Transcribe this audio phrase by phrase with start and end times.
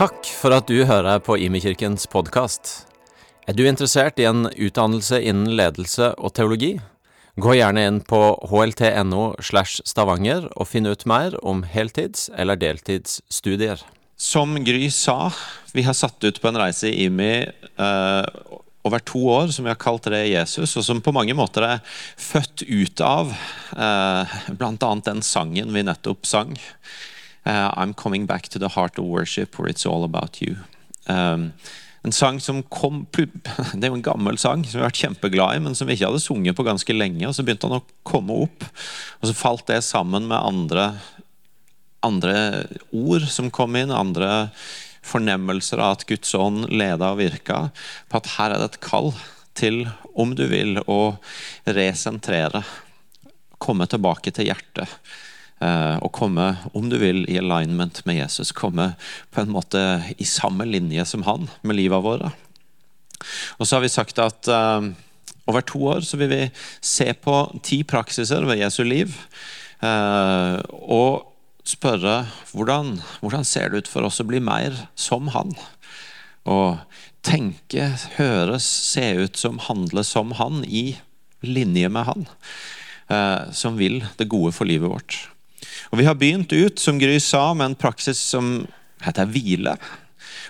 [0.00, 2.70] Takk for at du hører på Imekirkens podkast.
[3.44, 6.70] Er du interessert i en utdannelse innen ledelse og teologi?
[7.36, 13.84] Gå gjerne inn på hlt.no slash stavanger og finn ut mer om heltids- eller deltidsstudier.
[14.16, 15.34] Som Gry sa,
[15.76, 17.34] vi har satt ut på en reise i IMI
[17.76, 18.24] uh,
[18.88, 21.86] over to år som vi har kalt det Jesus, og som på mange måter er
[22.16, 23.36] født ut av
[23.76, 24.92] uh, bl.a.
[25.12, 26.56] den sangen vi nettopp sang.
[27.44, 30.56] Eh, I'm coming back to the heart of worship where it's all about you.
[31.06, 31.52] Um,
[32.02, 35.56] en sang som kom Det er jo en gammel sang som vi har vært kjempeglad
[35.56, 37.26] i, men som vi ikke hadde sunget på ganske lenge.
[37.28, 38.64] og Så begynte han å komme opp,
[39.20, 40.92] og så falt det sammen med andre,
[42.04, 42.36] andre
[42.92, 43.92] ord som kom inn.
[43.92, 44.50] andre
[45.10, 47.68] fornemmelser av at Guds ånd leda og virka.
[48.08, 49.12] På at her er det et kall
[49.56, 49.82] til,
[50.14, 51.16] om du vil, å
[51.64, 52.62] resentrere.
[53.60, 54.88] Komme tilbake til hjertet.
[55.60, 58.52] Eh, og komme, om du vil, i alignment med Jesus.
[58.56, 58.94] Komme
[59.32, 59.80] på en måte
[60.16, 62.30] i samme linje som han med livet våre.
[63.60, 64.80] Og så har vi sagt at uh,
[65.44, 66.44] over to år så vil vi
[66.80, 67.34] se på
[67.66, 69.12] ti praksiser ved Jesu liv.
[69.84, 71.28] Uh, og
[71.68, 72.22] spørre
[72.54, 75.52] hvordan, hvordan ser det ut for oss å bli mer som han?
[76.48, 76.80] Og
[77.20, 80.96] tenke, høres, se ut som, handle som han, i
[81.44, 82.24] linje med han.
[83.52, 85.18] Som vil det gode for livet vårt.
[85.90, 88.66] Og Vi har begynt ut som Gry sa, med en praksis som
[89.04, 89.76] heter hvile.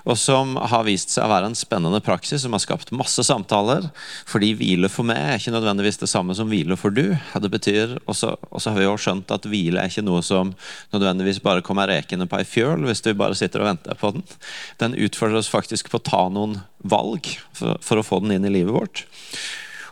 [0.09, 3.89] Og som har vist seg å være en spennende praksis som har skapt masse samtaler.
[4.29, 7.17] Fordi hvile for meg er ikke nødvendigvis det samme som hvile for du.
[7.17, 10.55] Det betyr, Og så har vi jo skjønt at hvile er ikke noe som
[10.95, 14.25] nødvendigvis bare kommer rekende på ei fjøl hvis vi bare sitter og venter på den.
[14.81, 18.49] Den utfordrer oss faktisk på å ta noen valg for, for å få den inn
[18.49, 19.05] i livet vårt.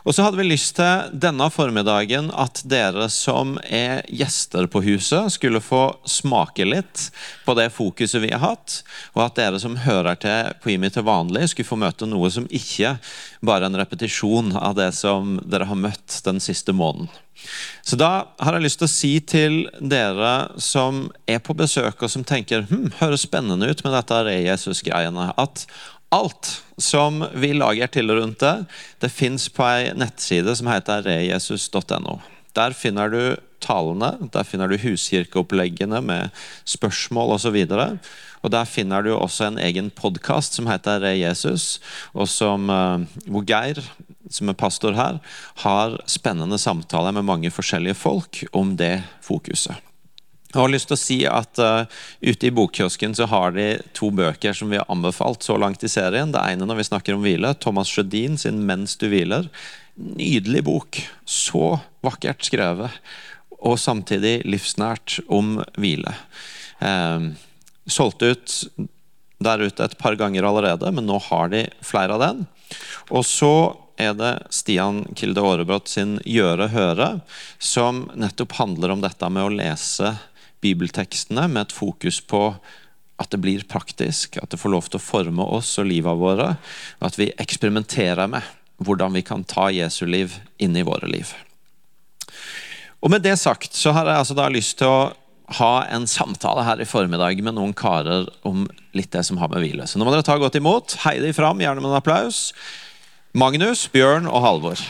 [0.03, 5.31] Og så hadde vi lyst til denne formiddagen at dere som er gjester på huset,
[5.33, 7.09] skulle få smake litt
[7.45, 8.81] på det fokuset vi har hatt,
[9.15, 12.47] og at dere som hører til på IMI til vanlig, skulle få møte noe som
[12.49, 12.95] ikke
[13.45, 17.11] bare er en repetisjon av det som dere har møtt den siste måneden.
[17.87, 22.11] Så da har jeg lyst til å si til dere som er på besøk og
[22.11, 25.63] som tenker hm, høres spennende ut med dette Re-Jesus-greiene, at
[26.09, 28.55] Alt som vi lager til rundt det,
[29.03, 32.17] det fins på ei nettside som heter rejesus.no.
[32.57, 33.21] Der finner du
[33.61, 36.33] talene, der finner du huskirkeoppleggene med
[36.65, 37.57] spørsmål osv.
[37.69, 37.99] Og,
[38.41, 41.77] og der finner du også en egen podkast som heter Re Jesus,
[42.13, 43.83] og som, eh, hvor Geir,
[44.29, 45.19] som er pastor her,
[45.65, 49.77] har spennende samtaler med mange forskjellige folk om det fokuset.
[50.49, 54.09] Jeg har lyst til å si at uh, Ute i bokkiosken så har de to
[54.09, 56.31] bøker som vi har anbefalt så langt i serien.
[56.33, 57.53] Det ene når vi snakker om hvile.
[57.61, 59.51] Thomas Sjødin sin 'Mens du hviler'.
[59.93, 61.01] Nydelig bok.
[61.25, 62.97] Så vakkert skrevet.
[63.61, 66.15] Og samtidig livsnært om hvile.
[66.81, 67.37] Uh,
[67.85, 68.55] solgt ut
[69.39, 72.41] der ute et par ganger allerede, men nå har de flere av den.
[73.13, 73.53] Og så
[73.99, 77.21] er det Stian Kilde Aarebrot sin 'Gjøre høre',
[77.59, 80.15] som nettopp handler om dette med å lese
[80.63, 82.43] bibeltekstene med et fokus på
[83.19, 86.53] at det blir praktisk, at det får lov til å forme oss og livet våre.
[86.99, 88.45] Og at vi eksperimenterer med
[88.79, 91.33] hvordan vi kan ta Jesu liv inn i våre liv.
[93.03, 95.11] Og Med det sagt så har jeg altså da lyst til å
[95.59, 99.63] ha en samtale her i formiddag med noen karer om litt det som har med
[99.63, 99.87] hvile.
[99.87, 100.99] Så nå må dere ta godt imot.
[101.03, 102.49] Hei de fram, gjerne med en applaus.
[103.33, 104.83] Magnus, Bjørn og Halvor.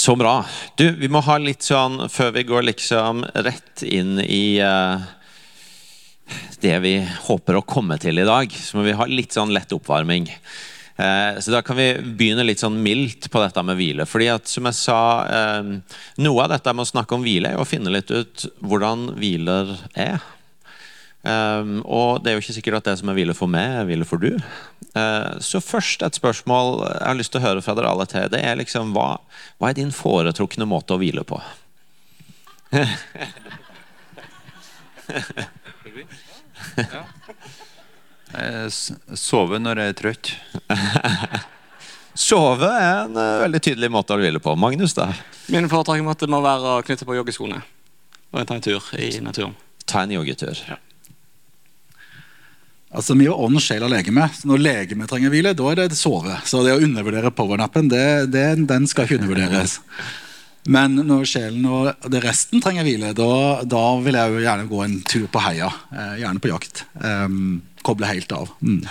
[0.00, 0.44] Så bra.
[0.76, 5.02] Du, vi må ha litt sånn, før vi går liksom rett inn i uh,
[6.64, 6.94] det vi
[7.26, 10.30] håper å komme til i dag, så må vi ha litt sånn lett oppvarming.
[10.96, 14.08] Uh, så da kan vi begynne litt sånn mildt på dette med hvile.
[14.08, 17.60] fordi at som jeg sa, uh, Noe av dette med å snakke om hvile er
[17.60, 20.16] å finne litt ut hvordan hviler er.
[21.20, 23.84] Um, og det er jo ikke sikkert at det som er hvile for meg, er
[23.88, 24.30] hvile for du.
[24.96, 28.24] Uh, så først et spørsmål jeg har lyst til å høre fra dere alle til.
[28.32, 29.20] Det er liksom, hva,
[29.60, 31.36] hva er din foretrukne måte å hvile på?
[39.18, 40.26] Sove når jeg er trøtt.
[42.20, 44.56] Sove er en uh, veldig tydelig måte å hvile på.
[44.56, 45.12] Magnus, da?
[45.52, 47.60] Min foretrukne måtte må være å knytte på joggeskoene
[48.30, 49.56] og ta en tur i naturen.
[49.90, 50.54] Ta en joggetur.
[50.68, 50.76] Ja.
[52.90, 54.26] Altså, Vi er ånd, sjel og legeme.
[54.34, 56.40] Så når legemet trenger hvile, da er det sove.
[56.48, 59.78] Så det å undervurdere powernappen, det, det, den skal ikke undervurderes.
[60.68, 64.82] Men når sjelen og det resten trenger hvile, da, da vil jeg jo gjerne gå
[64.84, 65.70] en tur på heia.
[65.94, 66.82] Eh, gjerne på jakt.
[67.00, 68.50] Um, koble helt av.
[68.60, 68.82] Mm.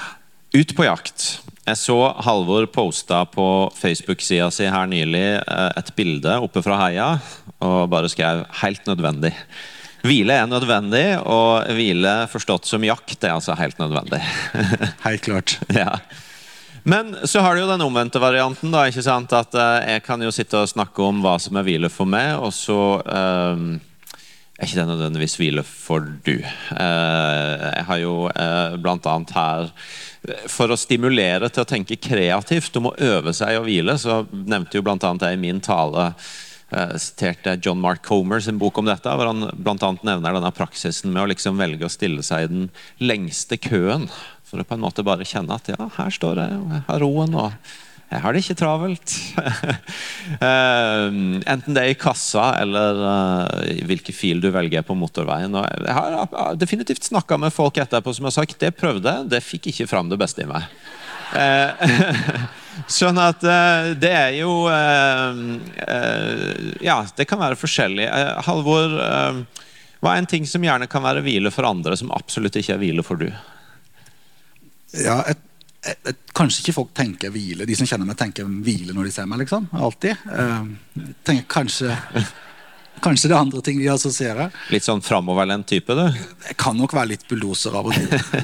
[0.56, 1.28] Ut på jakt.
[1.68, 3.46] Jeg så Halvor posta på
[3.78, 7.10] Facebook-sida si her nylig eh, et bilde oppe fra heia,
[7.62, 9.36] og bare skrev 'helt nødvendig'.
[10.06, 14.22] Hvile er nødvendig, og hvile forstått som jakt er altså helt nødvendig.
[15.08, 15.58] Helt klart.
[15.76, 15.98] ja.
[16.88, 18.72] Men så har du jo den omvendte varianten.
[18.72, 19.34] da, ikke sant?
[19.36, 22.38] At eh, Jeg kan jo sitte og snakke om hva som er hvile for meg,
[22.40, 23.66] og så eh,
[24.60, 26.36] er ikke det nødvendigvis hvile for du.
[26.40, 29.70] Eh, jeg har jo eh, annet her
[30.52, 34.80] For å stimulere til å tenke kreativt, du må øve seg å hvile, så nevnte
[34.80, 36.14] jo annet jeg i min tale
[37.02, 41.24] siterte John Mark Comer sin bok om dette, hvor han annet nevner denne praksisen med
[41.24, 42.68] å liksom velge å stille seg i den
[43.02, 44.06] lengste køen.
[44.50, 47.36] For å på en måte bare kjenne at ja, her står jeg, jeg har roen,
[47.38, 47.54] og
[48.10, 49.18] jeg har det ikke travelt.
[50.30, 51.06] Eh,
[51.50, 55.56] enten det er i kassa eller eh, hvilken fil du velger på motorveien.
[55.58, 59.42] Og jeg har eh, definitivt snakka med folk etterpå som har sagt det prøvde det
[59.44, 60.70] fikk ikke fram det beste i meg.
[62.88, 65.42] Sånn at eh, det er jo eh,
[65.86, 68.08] eh, Ja, det kan være forskjellig.
[68.46, 68.96] Halvor,
[70.00, 72.82] hva er en ting som gjerne kan være hvile for andre, som absolutt ikke er
[72.84, 73.28] hvile for du?
[74.96, 75.38] Ja, jeg,
[75.90, 77.68] et, kanskje ikke folk tenker hvile.
[77.68, 79.44] De som kjenner meg, tenker hvile når de ser meg.
[79.44, 80.24] liksom, Alltid.
[80.28, 81.98] Uh, tenker kanskje
[83.00, 84.50] Kanskje det er andre ting de assosierer.
[84.74, 86.18] Litt sånn framoverlent type, du?
[86.50, 88.42] Jeg kan nok være litt bulldoser av og til.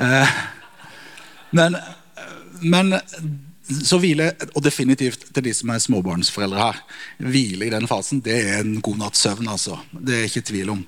[1.58, 1.76] men,
[2.64, 2.96] men
[3.64, 6.80] så hvile, og definitivt til de som er småbarnsforeldre her,
[7.24, 9.48] hvile i den fasen, det er en god natts søvn.
[9.48, 9.78] altså.
[9.92, 10.82] Det er ikke tvil om.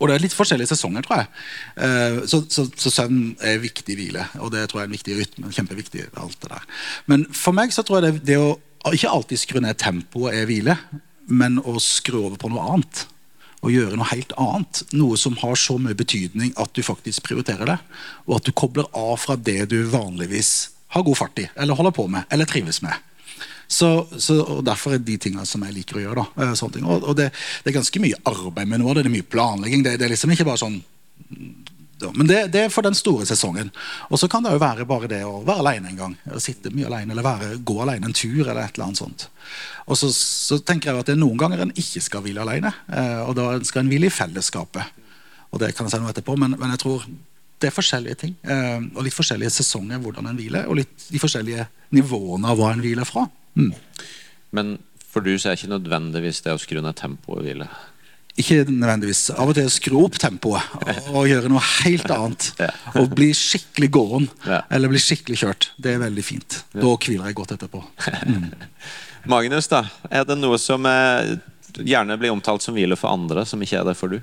[0.00, 1.28] Og det er litt forskjellige sesonger, tror jeg.
[1.76, 5.18] Uh, så, så, så, søvn er viktig hvile, og det tror jeg er en viktig
[5.18, 5.52] rytme.
[5.52, 6.66] kjempeviktig alt det der.
[7.06, 8.56] Men for meg så tror jeg det, det å
[8.96, 10.76] ikke alltid skru ned tempoet er hvile,
[11.28, 13.04] men å skru over på noe annet.
[13.60, 14.82] Og gjøre noe helt annet.
[14.96, 17.78] Noe som har så mye betydning at du faktisk prioriterer det.
[18.28, 21.94] Og at du kobler av fra det du vanligvis har god fart i, eller holder
[21.94, 22.96] på med, eller trives med.
[23.70, 26.24] Så, så, og Derfor er de tingene som jeg liker å gjøre.
[26.34, 26.86] da, sånne ting.
[26.90, 27.28] Og, og det,
[27.62, 29.04] det, er ganske mye arbeid med noe av det.
[29.06, 29.84] Det er mye planlegging.
[29.86, 30.80] Det, det er liksom ikke bare sånn
[32.14, 33.70] men det, det, er for den store sesongen.
[34.08, 36.14] Og så kan det jo være bare det å være alene en gang.
[36.40, 38.46] Sitte mye alene, eller være, gå alene en tur.
[38.46, 39.26] eller et eller annet sånt.
[39.86, 42.72] Og så, så tenker jeg at det er noen ganger en ikke skal hvile alene.
[42.88, 44.96] Eh, og da skal en hvile i fellesskapet.
[45.50, 47.06] Og det kan jeg si noe etterpå, men, men jeg tror
[47.60, 48.36] det er forskjellige ting.
[48.40, 52.72] Eh, og litt forskjellige sesonger hvordan en hviler, og litt de forskjellige nivåene av hva
[52.74, 53.26] en hviler fra.
[53.58, 53.74] Mm.
[54.56, 54.78] Men
[55.10, 57.66] for du så er det ikke nødvendigvis det å skru ned tempoet hvile?
[58.40, 59.26] Ikke nødvendigvis.
[59.34, 62.50] Av og til skru opp tempoet og, og gjøre noe helt annet.
[62.96, 65.70] Og bli skikkelig gåen eller bli skikkelig kjørt.
[65.76, 66.62] Det er veldig fint.
[66.72, 67.84] Da hviler jeg godt etterpå.
[68.26, 68.50] Mm.
[69.30, 71.34] Magnus, da, er det noe som eh,
[71.76, 74.20] gjerne blir omtalt som hvile for andre, som ikke er det for du?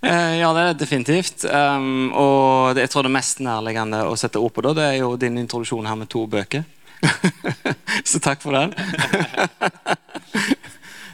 [0.00, 1.44] Eh, ja, det er det definitivt.
[1.44, 4.96] Um, og det, jeg tror det mest nærliggende å sette ord på da, det er
[5.02, 6.64] jo din introduksjon her med to bøker.
[8.10, 8.72] Så takk for den.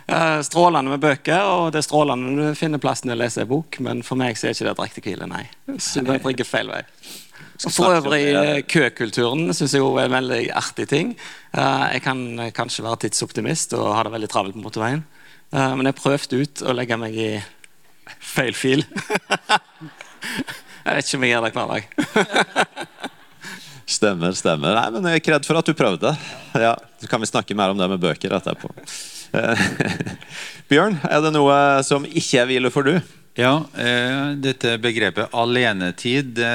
[0.07, 3.43] Eh, strålende med bøker, og det er strålende når du finner plassen til å lese
[3.43, 5.43] en bok, men for meg så er ikke det drikkehvile, nei.
[5.83, 6.83] Så det bringer feil vei.
[7.57, 11.17] Og For øvrig, eh, køkulturen syns jeg er en veldig artig ting.
[11.57, 12.23] Eh, Jeg kan
[12.55, 15.03] kanskje være tidsoptimist og ha det veldig travelt på motorveien,
[15.53, 17.43] men jeg prøvde ut å legge meg i
[18.21, 18.85] feil fil.
[20.87, 21.83] Jeg vet ikke om jeg gjør det hver dag.
[23.87, 24.75] Stemmer, stemmer.
[24.75, 26.13] Nei, men jeg er redd for at du prøvde.
[26.55, 28.71] Ja, Så kan vi snakke mer om det med bøker etterpå.
[29.35, 29.67] Eh,
[30.71, 31.57] Bjørn, er det noe
[31.87, 32.97] som ikke er hvile for du?
[33.37, 36.53] Ja, eh, dette begrepet alenetid det,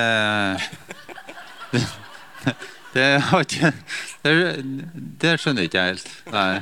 [1.75, 1.83] det,
[2.95, 3.09] det
[3.43, 3.73] ikke
[4.23, 4.33] det,
[5.21, 6.09] det skjønner jeg helt.
[6.33, 6.61] Nei.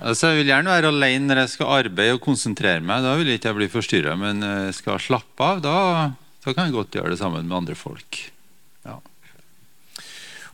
[0.00, 3.04] Altså, jeg vil gjerne være alene når jeg skal arbeide og konsentrere meg.
[3.04, 4.16] Da vil jeg ikke bli forstyrra.
[4.20, 5.76] Men når jeg skal slappe av, da,
[6.44, 8.22] da kan jeg godt gjøre det sammen med andre folk.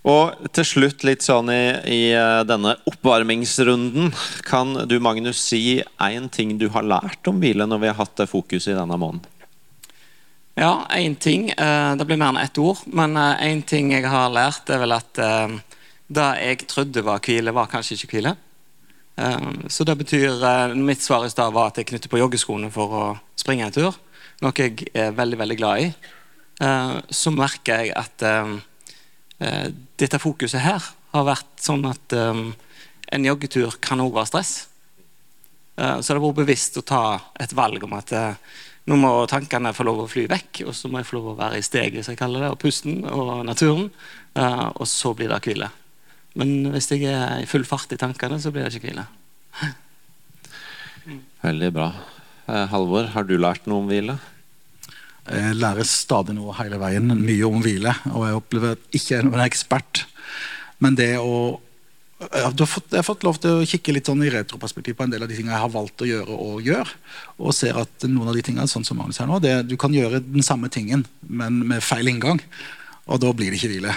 [0.06, 4.12] Og til slutt, litt sånn i, i eh, denne oppvarmingsrunden,
[4.46, 8.14] kan du Magnus si én ting du har lært om hvile når vi har hatt
[8.20, 9.26] det fokuset i denne måneden?
[10.56, 11.50] Ja, én ting.
[11.50, 12.78] eh, Det blir mer enn ett ord.
[12.86, 15.58] Men én ting jeg har lært, er vel at eh,
[16.08, 18.36] det jeg trodde var hvile, var kanskje ikke hvile.
[19.18, 22.70] Eh, Så det betyr eh, Mitt svar i stad var at jeg knytter på joggeskoene
[22.70, 23.04] for å
[23.36, 23.98] springe en tur.
[24.40, 25.90] Noe jeg er veldig, veldig glad i.
[26.62, 28.56] Eh, Så merker jeg at eh, eh,
[29.38, 32.54] dette fokuset her har vært sånn at um,
[33.12, 34.52] en joggetur kan òg være stress.
[35.76, 37.02] Uh, Så det har vært bevisst å ta
[37.40, 38.38] et valg om at uh,
[38.86, 41.38] nå må tankene få lov å fly vekk, og så må jeg få lov å
[41.40, 43.90] være i steget, som jeg kaller det, og pusten og naturen.
[44.36, 45.70] Uh, Og så blir det hvile.
[46.36, 49.06] Men hvis jeg er i full fart i tankene, så blir det ikke hvile.
[51.40, 51.86] Veldig bra.
[52.46, 54.18] Eh, Halvor, har du lært noe om hvile?
[55.26, 57.94] Jeg lærer stadig noe hele veien, mye om hvile.
[58.12, 60.04] Og jeg opplever at ikke er noen ekspert.
[60.82, 61.60] Men det å
[62.16, 65.04] jeg har, fått, jeg har fått lov til å kikke litt sånn i retroperspektiv på
[65.04, 66.92] en del av de tingene jeg har valgt å gjøre og gjør.
[67.36, 69.92] Og ser at noen av de tingene, sånn som Magnus her nå, det, du kan
[69.92, 72.40] gjøre den samme tingen, men med feil inngang.
[73.04, 73.92] Og da blir det ikke hvile.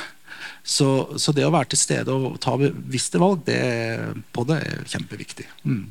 [0.68, 3.62] Så, så det å være til stede og ta bevisste valg det,
[4.36, 5.48] på det er kjempeviktig.
[5.64, 5.86] Mm.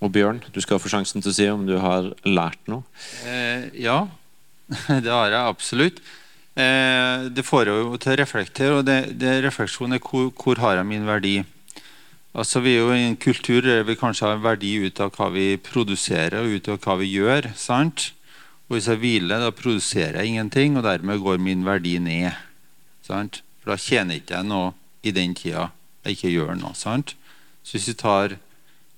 [0.00, 2.86] Og Bjørn, du skal få sjansen til å si om du har lært noe.
[3.28, 4.00] Eh, ja,
[5.04, 6.00] det har jeg absolutt.
[6.58, 10.80] Eh, det får jo til å reflektere, og det, det refleksjonen er hvor, hvor har
[10.80, 11.36] jeg min verdi?
[12.38, 15.30] Altså Vi er jo i en kultur der vi kanskje har verdi ut av hva
[15.32, 17.52] vi produserer og ut av hva vi gjør.
[17.56, 18.12] sant?
[18.68, 22.36] Og Hvis jeg hviler, da produserer jeg ingenting, og dermed går min verdi ned.
[23.02, 23.42] sant?
[23.62, 25.70] For da tjener ikke jeg noe i den tida
[26.04, 26.74] jeg ikke gjør noe.
[26.74, 27.14] sant?
[27.64, 28.36] Så hvis jeg tar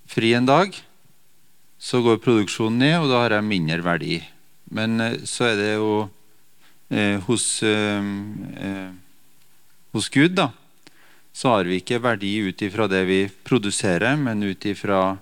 [0.07, 0.75] fri en dag,
[1.79, 4.21] så går produksjonen ned, og da har jeg mindre verdi.
[4.71, 5.93] Men eh, så er det jo
[6.89, 8.11] eh, hos, eh,
[8.65, 8.91] eh,
[9.95, 10.51] hos Gud, da,
[11.31, 15.17] så har vi ikke verdi ut ifra det vi produserer, men ut ifra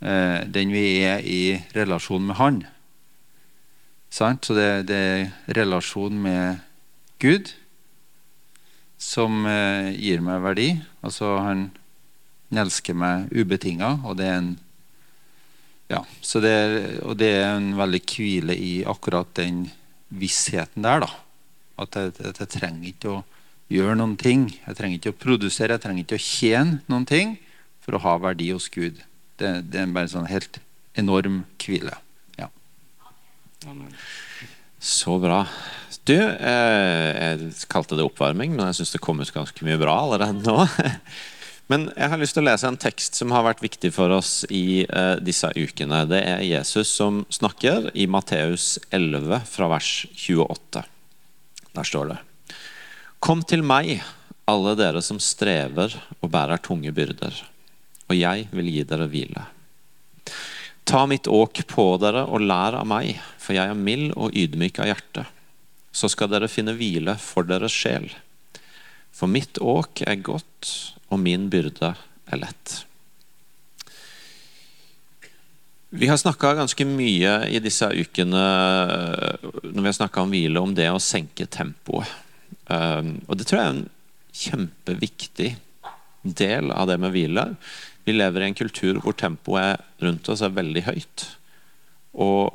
[0.00, 2.60] eh, den vi er i relasjon med Han.
[4.10, 4.48] Sant?
[4.48, 6.62] Så det, det er relasjon med
[7.20, 7.52] Gud
[8.98, 10.70] som eh, gir meg verdi.
[11.04, 11.68] Altså han,
[12.48, 14.54] elsker meg ubetinga, og det er en
[15.88, 16.02] ja,
[16.44, 16.74] det er,
[17.08, 19.64] og det er en veldig hvile i akkurat den
[20.08, 21.06] vissheten der.
[21.06, 21.10] da.
[21.80, 23.22] At jeg, at jeg, trenger ikke å
[23.72, 24.48] gjøre noen ting.
[24.66, 27.36] Jeg trenger ikke å produsere, jeg trenger ikke å tjene noen ting
[27.84, 29.00] for å ha verdi hos Gud.
[29.40, 30.60] Det, det er bare en sånn helt
[30.98, 31.96] enorm hvile.
[32.36, 32.50] Ja.
[34.78, 35.44] Så bra.
[36.08, 39.96] Du, eh, jeg kalte det oppvarming, men jeg syns det kom ut ganske mye bra
[40.04, 40.64] allerede nå.
[41.68, 44.40] Men jeg har lyst til å lese en tekst som har vært viktig for oss
[44.48, 46.06] i eh, disse ukene.
[46.08, 50.84] Det er Jesus som snakker i Matteus 11 fra vers 28.
[51.76, 52.18] Der står det
[53.20, 53.98] Kom til meg,
[54.48, 57.36] alle dere som strever og bærer tunge byrder,
[58.08, 59.44] og jeg vil gi dere hvile.
[60.88, 64.80] Ta mitt åk på dere og lær av meg, for jeg er mild og ydmyk
[64.80, 65.26] av hjerte.
[65.92, 68.08] Så skal dere finne hvile for deres sjel.
[69.12, 71.94] For mitt åk er godt, og min byrde
[72.28, 72.82] er lett.
[75.88, 78.42] Vi har snakka ganske mye i disse ukene
[79.64, 82.10] når vi har snakka om hvile, om det å senke tempoet.
[82.68, 83.86] Um, og det tror jeg er en
[84.36, 85.48] kjempeviktig
[86.22, 87.46] del av det med hvile.
[88.04, 91.24] Vi lever i en kultur hvor tempoet rundt oss er veldig høyt.
[92.18, 92.52] Og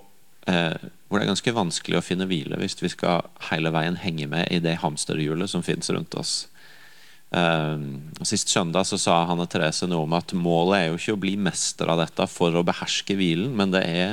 [0.49, 4.27] eh, hvor det er ganske vanskelig å finne hvile hvis vi skal hele veien henge
[4.29, 6.47] med i det hamsterhjulet som finnes rundt oss.
[7.33, 7.81] Uh,
[8.21, 11.33] sist søndag så sa Hanne Therese noe om at målet er jo ikke å bli
[11.41, 14.11] mester av dette for å beherske hvilen, men det er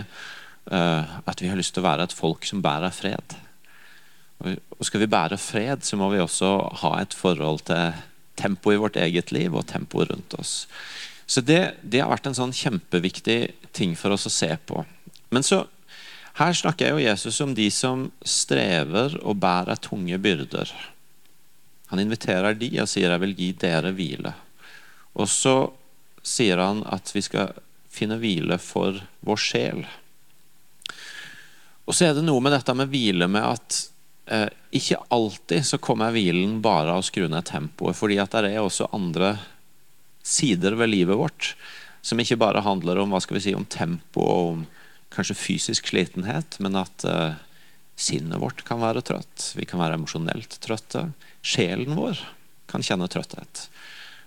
[0.73, 3.37] uh, at vi har lyst til å være et folk som bærer fred.
[4.41, 7.93] Og Skal vi bære fred, så må vi også ha et forhold til
[8.41, 10.65] tempoet i vårt eget liv og tempoet rundt oss.
[11.31, 14.83] Så det, det, har vært en sånn kjempeviktig ting for oss å se på.
[15.31, 15.67] Men så
[16.41, 20.73] her snakker jeg jo Jesus om de som strever og bærer tunge byrder.
[21.91, 24.35] Han inviterer de og sier 'jeg vil gi dere hvile'.
[25.17, 25.73] Og så
[26.23, 27.53] sier han at vi skal
[27.91, 29.87] finne hvile for vår sjel.
[31.87, 33.89] Og så er det noe med dette med hvile med at
[34.31, 37.97] eh, ikke alltid så kommer hvilen bare av å skru ned tempoet.
[37.97, 39.39] fordi at det er også andre
[40.23, 41.55] sider ved livet vårt
[42.03, 44.67] som ikke bare handler om hva skal vi si, om tempo og om
[45.11, 47.35] kanskje fysisk slitenhet, men at eh,
[47.99, 49.51] sinnet vårt kan være trøtt.
[49.59, 51.11] Vi kan være emosjonelt trøtte
[51.43, 52.21] sjelen vår
[52.71, 53.67] kan kjenne trøtthet.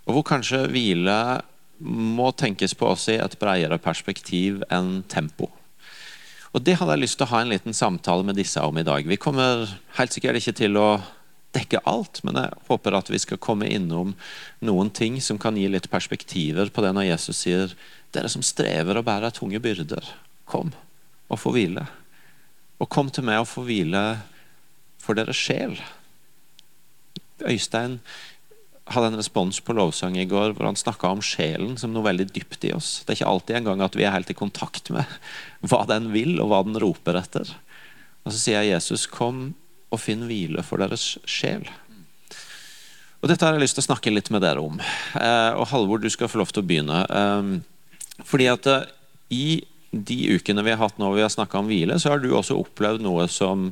[0.07, 1.17] Og hvor kanskje hvile
[1.83, 5.49] må tenkes på også i et bredere perspektiv enn tempo.
[6.53, 8.85] Og Det hadde jeg lyst til å ha en liten samtale med disse om i
[8.85, 9.07] dag.
[9.09, 9.65] Vi kommer
[9.97, 11.01] helt sikkert ikke til å
[11.53, 14.13] dekke alt, men jeg håper at vi skal komme innom
[14.65, 17.73] noen ting som kan gi litt perspektiver på det når Jesus sier
[18.13, 20.05] dere som strever og bærer tunge byrder,
[20.49, 20.73] kom
[21.29, 21.87] og få hvile.
[22.81, 24.03] Og kom til meg og få hvile
[25.01, 25.77] for deres sjel.
[27.41, 27.99] Øystein
[28.91, 32.27] hadde en respons på lovsang i går hvor han snakka om sjelen som noe veldig
[32.35, 33.01] dypt i oss.
[33.03, 35.07] Det er ikke alltid engang at vi er helt i kontakt med
[35.69, 37.55] hva den vil, og hva den roper etter.
[38.23, 39.53] Og så sier Jesus, kom
[39.93, 41.67] og finn hvile for deres sjel.
[43.23, 44.79] Og Dette har jeg lyst til å snakke litt med dere om.
[45.15, 47.03] Eh, og Halvor, du skal få lov til å begynne.
[47.07, 48.89] Eh, fordi at eh,
[49.31, 49.45] i
[49.93, 52.57] de ukene vi har hatt nå vi har snakka om hvile, så har du også
[52.59, 53.69] opplevd noe som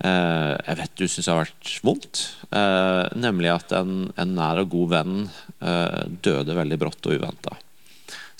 [0.00, 2.22] jeg vet du syns har vært vondt.
[2.50, 5.18] Eh, nemlig at en, en, nær og god venn
[5.62, 7.58] eh, døde veldig brått og uventa.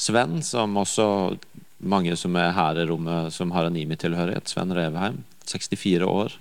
[0.00, 1.06] Sven, som også
[1.80, 4.50] mange som er her i rommet som har en IMI-tilhørighet.
[4.50, 6.34] Sven Reveheim, 64 år.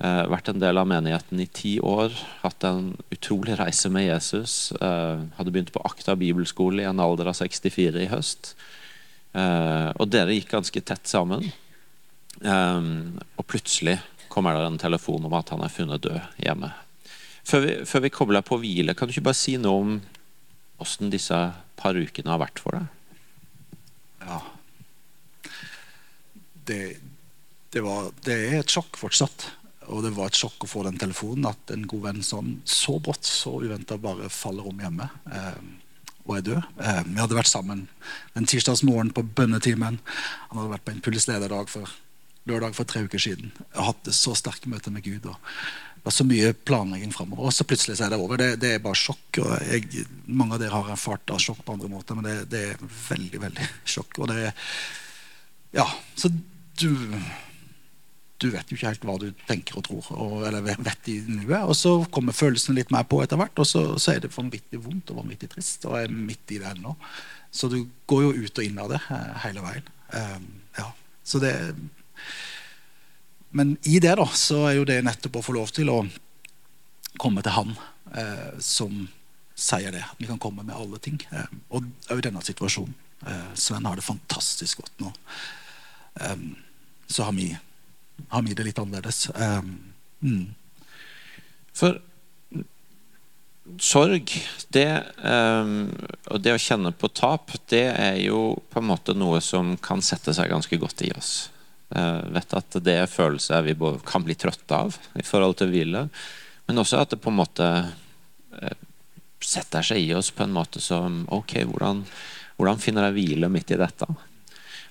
[0.00, 2.14] Eh, vært en del av menigheten i ti år.
[2.44, 4.72] Hatt en utrolig reise med Jesus.
[4.76, 8.54] Eh, hadde begynt på Akta bibelskole i en alder av 64 i høst.
[9.32, 11.52] Eh, og dere gikk ganske tett sammen.
[12.40, 12.80] Eh,
[13.36, 14.00] og plutselig
[14.30, 16.70] kommer det en telefon om at han er funnet død hjemme.
[17.50, 19.92] Før vi, før vi kobler på hvile, kan du ikke bare si noe om
[20.80, 21.36] åssen disse
[21.80, 22.88] par ukene har vært for deg?
[24.24, 24.40] Ja.
[26.70, 26.82] Det,
[27.74, 29.48] det, var, det er et sjokk fortsatt.
[29.90, 31.48] Og det var et sjokk å få den telefonen.
[31.50, 35.08] At en god venn sånn så brått, så uventa bare faller om hjemme.
[35.32, 35.62] Eh,
[36.28, 36.68] og er død.
[36.84, 37.88] Eh, vi hadde vært sammen
[38.38, 39.98] en tirsdagsmorgen på bønnetimen.
[40.50, 41.90] Han hadde vært på en pulslederdag for
[42.48, 43.52] lørdag for tre uker siden.
[43.74, 45.26] Jeg hatt så sterke møter med Gud.
[45.26, 45.36] og
[46.00, 47.50] det var så mye planlegging framover.
[47.50, 48.40] Og så plutselig så er det over.
[48.40, 49.42] Det, det er bare sjokk.
[49.42, 52.62] og jeg, Mange av dere har erfart av sjokk på andre måter, men det, det
[52.70, 54.22] er veldig veldig sjokk.
[54.22, 54.48] og det
[55.76, 56.32] ja, Så
[56.80, 56.90] du
[58.40, 60.06] du vet jo ikke helt hva du tenker og tror.
[60.16, 63.68] Og, eller vet i nuet, Og så kommer følelsene litt mer på etter hvert, og
[63.68, 65.84] så, så er det vanvittig vondt og vanvittig trist.
[65.84, 66.94] Og jeg er midt i det ennå.
[67.52, 69.92] Så du går jo ut og inn av det eh, hele veien.
[70.14, 70.46] Um,
[70.78, 70.88] ja.
[71.26, 71.52] Så det
[73.50, 76.02] Men i det da, så er jo det nettopp å få lov til å
[77.20, 77.72] komme til Han
[78.14, 79.08] eh, som
[79.58, 80.04] sier det.
[80.06, 81.18] At vi kan komme med alle ting.
[81.34, 82.94] Eh, og òg denne situasjonen.
[83.26, 85.10] Eh, Sven har det fantastisk godt nå.
[86.22, 86.46] Eh,
[87.10, 87.50] så har vi
[88.28, 89.30] har vi det litt annerledes.
[89.34, 89.76] Um,
[90.20, 90.54] mm.
[91.72, 92.00] For
[93.80, 94.32] sorg,
[94.74, 94.88] det,
[95.22, 95.90] um,
[96.26, 100.02] og det å kjenne på tap, det er jo på en måte noe som kan
[100.04, 101.50] sette seg ganske godt i oss.
[101.90, 103.74] Uh, vet at det er følelser vi
[104.06, 106.04] kan bli trøtte av i forhold til hvile.
[106.68, 108.76] Men også at det på en måte uh,
[109.40, 112.04] setter seg i oss på en måte som Ok, hvordan,
[112.58, 114.06] hvordan finner jeg hvile midt i dette?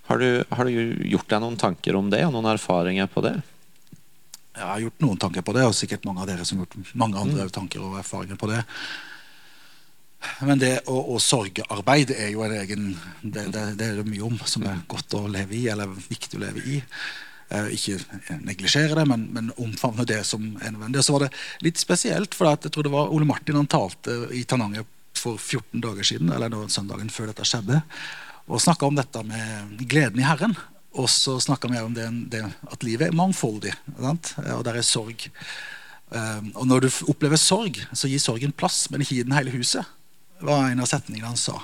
[0.10, 0.74] Har du, har du,
[1.06, 3.36] gjort deg noen tanker om det, og noen erfaringer på det?
[4.58, 6.96] Jeg har gjort noen tanker på det, og sikkert mange av dere som har gjort
[6.98, 7.52] mange andre mm.
[7.54, 8.64] tanker og erfaringer på det.
[10.44, 12.86] Men det å, å sorgarbeid er jo en egen
[13.22, 16.40] det, det, det, er det mye om som er godt å leve i, eller viktig
[16.40, 16.80] å leve i.
[17.50, 17.98] Eh, ikke
[18.44, 21.02] neglisjere det, men, men, omfavne det som er nødvendig.
[21.02, 21.34] Og så var det
[21.66, 24.88] litt spesielt, for jeg tror det var Ole Martin han talte i Tananger
[25.20, 27.82] for 14 dager siden, eller søndagen før dette skjedde
[28.50, 30.56] og snakka om dette med gleden i Herren.
[30.98, 34.34] Og så snakka vi om det, det, at livet er mangfoldig, sant?
[34.56, 35.28] og der er sorg.
[36.10, 39.54] Um, og når du opplever sorg, så gir sorgen plass, men ikke gi den hele
[39.54, 39.86] huset.
[40.46, 41.58] Var en av setningene han sa.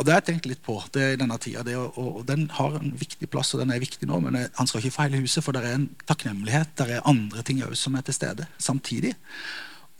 [0.00, 1.62] Og det har jeg tenkt litt på det i denne tida.
[1.66, 4.68] Det, og, og, Den har en viktig plass, og den er viktig nå, men han
[4.68, 6.72] skal ikke få hele huset, for det er en takknemlighet.
[6.78, 9.12] Det er andre ting òg som er til stede samtidig.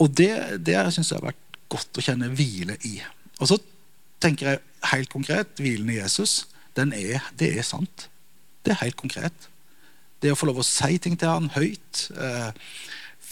[0.01, 0.33] Og det,
[0.65, 2.97] det syns jeg har vært godt å kjenne hvile i.
[3.41, 3.61] Og så
[4.25, 4.65] tenker jeg
[4.95, 6.47] helt konkret hvilen i Jesus,
[6.81, 8.07] er, det er sant.
[8.65, 9.49] Det er helt konkret.
[10.23, 12.53] Det å få lov å si ting til han høyt eh,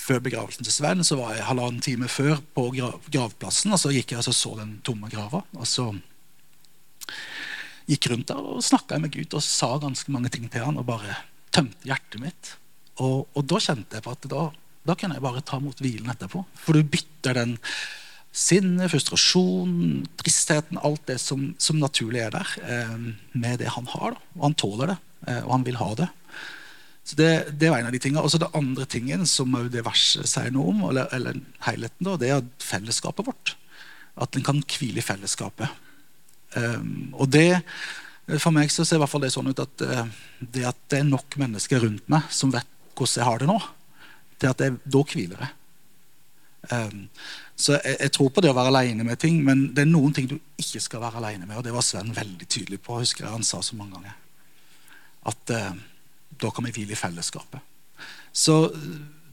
[0.09, 3.75] Før begravelsen til Sven så var jeg halvannen time før på grav, gravplassen.
[3.77, 5.43] og Så gikk jeg og så, den tomme grava.
[5.53, 5.91] og så
[7.89, 10.89] gikk rundt der og snakka med Gud og sa ganske mange ting til han og
[10.89, 11.19] bare
[11.53, 12.55] tømte hjertet mitt.
[13.05, 14.49] Og, og da kjente jeg på at da,
[14.89, 16.45] da kunne jeg bare ta mot hvilen etterpå.
[16.57, 17.57] For du bytter den
[18.33, 22.97] sinnet, frustrasjon, tristheten, alt det som, som naturlig er der, eh,
[23.33, 24.17] med det han har.
[24.17, 24.33] Da.
[24.39, 26.09] Og han tåler det, eh, og han vil ha det.
[27.09, 28.21] Så det, det var en av de tingene.
[28.21, 32.17] Og så det andre tingen som det verset sier noe om, eller, eller helheten, da,
[32.21, 33.55] det er fellesskapet vårt.
[34.21, 35.73] At en kan hvile i fellesskapet.
[36.57, 37.63] Um, og det,
[38.41, 40.05] For meg så ser i hvert fall det sånn ut at uh,
[40.41, 43.59] det at det er nok mennesker rundt meg som vet hvordan jeg har det nå,
[44.41, 45.53] til at jeg, da hviler jeg.
[46.69, 47.05] Um,
[47.57, 50.13] så jeg, jeg, tror på det å være alene med ting, men det er noen
[50.15, 51.57] ting du ikke skal være alene med.
[51.57, 53.01] Og det var Sven veldig tydelig på.
[53.01, 54.19] husker jeg Han sa så mange ganger.
[55.33, 55.73] At eh,
[56.29, 57.61] da kan vi hvile i fellesskapet.
[58.33, 58.59] Så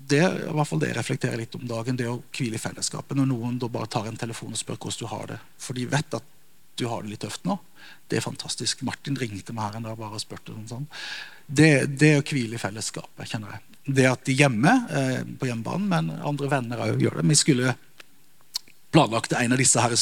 [0.06, 3.18] det i hvert fall det jeg reflekterer litt om dagen, det å hvile i fellesskapet.
[3.18, 5.40] Når noen da bare tar en telefon og spør hvordan du har det.
[5.62, 6.34] For de vet at
[6.76, 7.58] du har det litt tøft nå.
[8.10, 8.84] Det er fantastisk.
[8.86, 10.54] Martin ringte meg her en dag bare og spurte.
[10.70, 10.86] Sånn.
[11.48, 13.80] Det, det å hvile i fellesskapet, kjenner jeg.
[13.96, 17.28] Det at de hjemme, eh, på hjemmebanen, men andre venner òg gjør det.
[17.32, 17.76] Vi skulle
[18.94, 19.94] planlagt en av disse her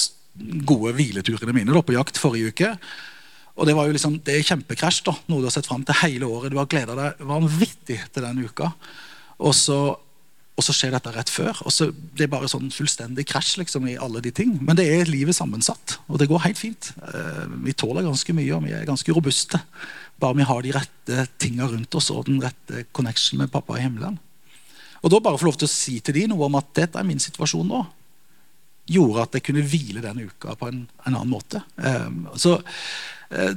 [0.68, 2.72] gode hvileturene mine da, på jakt forrige uke.
[3.54, 5.04] Og Det var jo liksom, det er kjempekrasj.
[5.06, 6.52] da, Noe du har sett fram til hele året.
[6.52, 8.72] Du har gleda deg vanvittig til den uka.
[9.46, 11.62] Og så, og så, skjer dette rett før.
[11.62, 14.58] og så Det er bare sånn fullstendig krasj liksom, i alle de ting.
[14.62, 16.94] Men det er livet sammensatt, og det går helt fint.
[16.98, 19.62] Eh, vi tåler ganske mye, og vi er ganske robuste.
[20.18, 23.86] Bare vi har de rette tinga rundt oss og den rette connection med pappa i
[23.86, 24.18] himmelen.
[25.04, 27.06] Og da bare få lov til å si til de noe om at dette er
[27.06, 27.84] min situasjon nå
[28.90, 31.62] gjorde at jeg kunne hvile den uka på en, en annen måte.
[31.78, 32.58] Um, så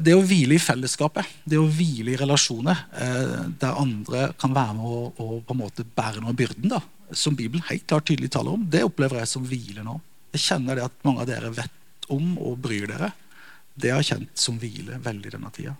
[0.00, 4.76] det å hvile i fellesskapet, det å hvile i relasjoner eh, der andre kan være
[4.78, 6.80] med og, og på en måte bære noe av byrden, da,
[7.12, 9.98] som Bibelen helt klart tydelig taler om, det opplever jeg som hvile nå.
[10.36, 13.12] Jeg kjenner det at mange av dere vet om og bryr dere.
[13.76, 15.76] Det har jeg kjent som hvile veldig denne tida.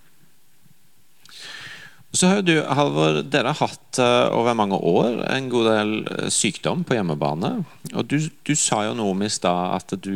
[2.17, 5.91] Så har du, Halvor, dere har hatt uh, over mange år en god del
[6.33, 7.51] sykdom på hjemmebane.
[7.93, 10.15] Og du, du, sa jo noe om i stad at du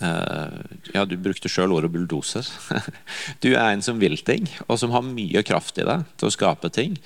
[0.00, 2.48] Ja, du brukte sjøl ordet bulldoser.
[3.44, 6.34] du er en som vil ting, og som har mye kraft i deg til å
[6.34, 6.98] skape ting.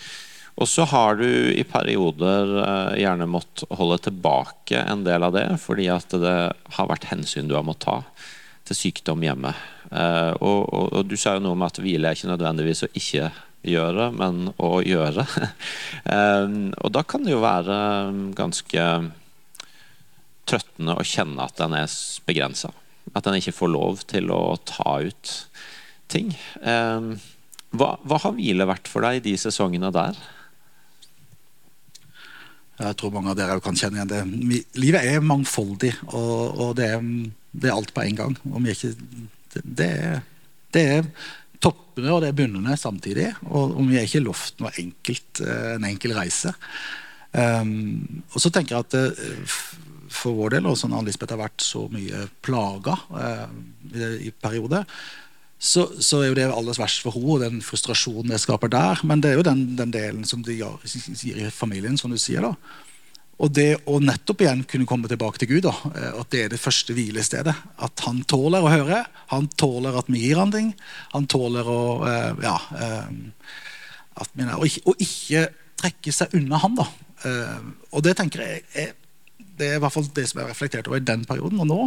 [0.61, 2.51] Og så har du i perioder
[2.99, 6.37] gjerne måttet holde tilbake en del av det, fordi at det
[6.77, 8.27] har vært hensyn du har måttet ta
[8.69, 9.55] til sykdom hjemme.
[9.91, 13.31] Og, og, og du sa jo noe om at hvile er ikke nødvendigvis å ikke
[13.67, 15.27] gjøre, men å gjøre.
[16.83, 17.77] Og da kan det jo være
[18.37, 18.87] ganske
[20.49, 21.93] trøttende å kjenne at den er
[22.29, 22.73] begrensa.
[23.15, 25.33] At den ikke får lov til å ta ut
[26.11, 26.33] ting.
[26.63, 27.15] Ehm,
[27.71, 30.19] hva, hva har hvile vært for deg i de sesongene der?
[32.81, 34.63] Jeg tror mange av dere kan kjenne igjen det.
[34.81, 37.05] Livet er mangfoldig, og, og det, er,
[37.53, 38.39] det, er, alt på en gang.
[38.73, 38.95] Ikke,
[39.53, 40.23] det, er,
[40.73, 41.11] det, er,
[41.61, 43.29] toppene og det er bunnene samtidig.
[43.51, 46.55] Og, og vi er ikke lovt noe enkelt, eh, en enkel reise.
[47.31, 49.59] Um, og så tenker jeg at uh,
[50.11, 53.49] for vår del, og sånn Lisbeth har vært så mye plaga uh,
[53.95, 54.87] i, i perioder,
[55.61, 59.03] så, så, er jo det aller verst for henne, den frustrasjonen det skaper der.
[59.05, 62.47] Men det er jo den, den delen som de gir i familien, som du sier.
[62.47, 62.55] da
[63.41, 66.53] og det å nettopp igjen kunne komme tilbake til Gud, da, eh, at det er
[66.53, 67.55] det første hvilestedet.
[67.81, 70.75] At han tåler å høre, han tåler at vi gir han ting.
[71.15, 73.47] Han tåler å eh, ja, eh,
[74.21, 75.47] at og, ikke, og, ikke,
[75.81, 76.75] trekke seg unna han.
[76.77, 76.85] da.
[77.97, 78.91] Og det tenker jeg er,
[79.61, 81.61] det er i hvert fall det som er reflektert over i den perioden.
[81.63, 81.81] Og nå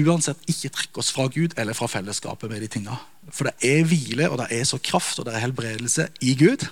[0.00, 2.96] uansett ikke trekke oss fra Gud eller fra fellesskapet med de tinga.
[3.30, 6.66] For det er hvile, og det er så kraft og det er helbredelse i Gud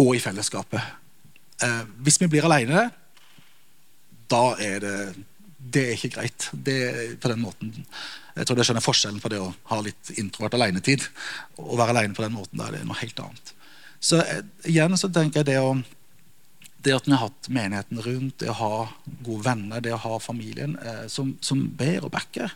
[0.00, 0.82] og i fellesskapet.
[1.62, 2.88] Eh, hvis vi blir alene,
[4.30, 4.98] da er det
[5.74, 6.50] Det er ikke greit.
[6.52, 7.86] Det, på den måten.
[8.36, 11.06] Jeg tror det skjønner forskjellen på det å ha litt introvert alenetid
[11.56, 12.60] og være alene på den måten.
[12.60, 13.52] Det er noe helt annet.
[13.98, 15.72] Så eh, igjen så tenker jeg det å
[16.84, 18.78] det at vi har hatt menigheten rundt, det å ha
[19.24, 22.54] gode venner, det å ha familien eh, som, som, ber og backer,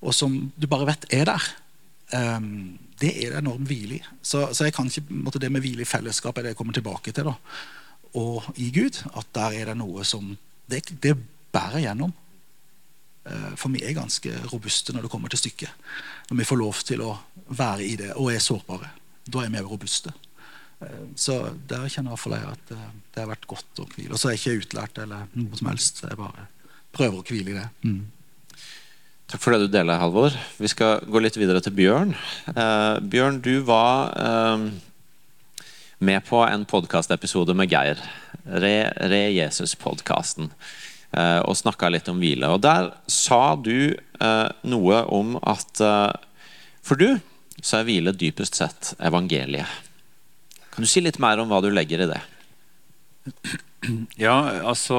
[0.00, 1.50] og som du bare vet er der,
[2.16, 2.40] eh,
[3.00, 4.06] det er det enormt hvile i.
[4.20, 6.76] Så, så, jeg kan ikke, måtte det med hvile i fellesskap er det jeg kommer
[6.76, 7.30] tilbake til.
[7.30, 7.36] da
[8.18, 10.36] og i Gud, at der er det noe som
[10.70, 11.16] Det, det
[11.50, 12.12] bærer gjennom.
[13.26, 15.70] Eh, for vi er ganske robuste når det kommer til stykket.
[16.30, 17.16] Når vi får lov til å
[17.48, 18.92] være i det og er sårbare.
[19.26, 20.12] Da er vi robuste.
[20.84, 24.14] Eh, så der kjenner jeg at eh, det har vært godt å hvile.
[24.14, 26.02] Og så er jeg ikke utlært eller noe som helst.
[26.06, 26.48] Jeg bare
[26.96, 27.68] prøver å hvile i det.
[27.86, 28.00] Mm.
[29.30, 30.34] Takk for det du deler, Halvor.
[30.58, 32.16] Vi skal gå litt videre til Bjørn.
[32.50, 34.64] Eh, Bjørn, du var eh,
[36.02, 38.00] med på en podkastepisode med Geir.
[38.50, 38.74] Re,
[39.12, 40.50] Re Jesus-podkasten.
[41.10, 42.50] Eh, og snakka litt om hvile.
[42.54, 46.10] Og Der sa du eh, noe om at eh,
[46.82, 47.20] for du
[47.60, 49.89] så er hvile dypest sett evangeliet.
[50.70, 52.20] Kan du si litt mer om hva du legger i det?
[54.20, 54.34] Ja,
[54.68, 54.96] altså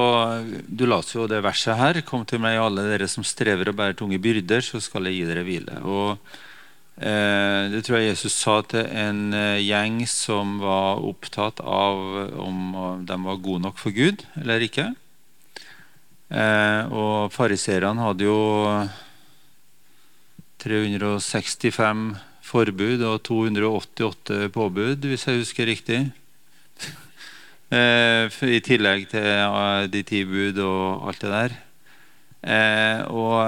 [0.66, 2.00] Du leste jo det verset her.
[2.06, 5.28] Kom til meg, alle dere som strever og bærer tunge byrder, så skal jeg gi
[5.28, 5.78] dere hvile.
[5.86, 6.18] Og
[7.02, 11.96] Eh, det tror jeg Jesus sa til en eh, gjeng som var opptatt av
[12.36, 12.58] om
[13.08, 14.90] de var gode nok for Gud eller ikke.
[16.32, 18.36] Eh, og fariseerne hadde jo
[20.62, 22.04] 365
[22.52, 26.00] forbud og 288 påbud, hvis jeg husker riktig.
[28.56, 31.54] I tillegg til de ti bud og alt det der.
[33.08, 33.38] Og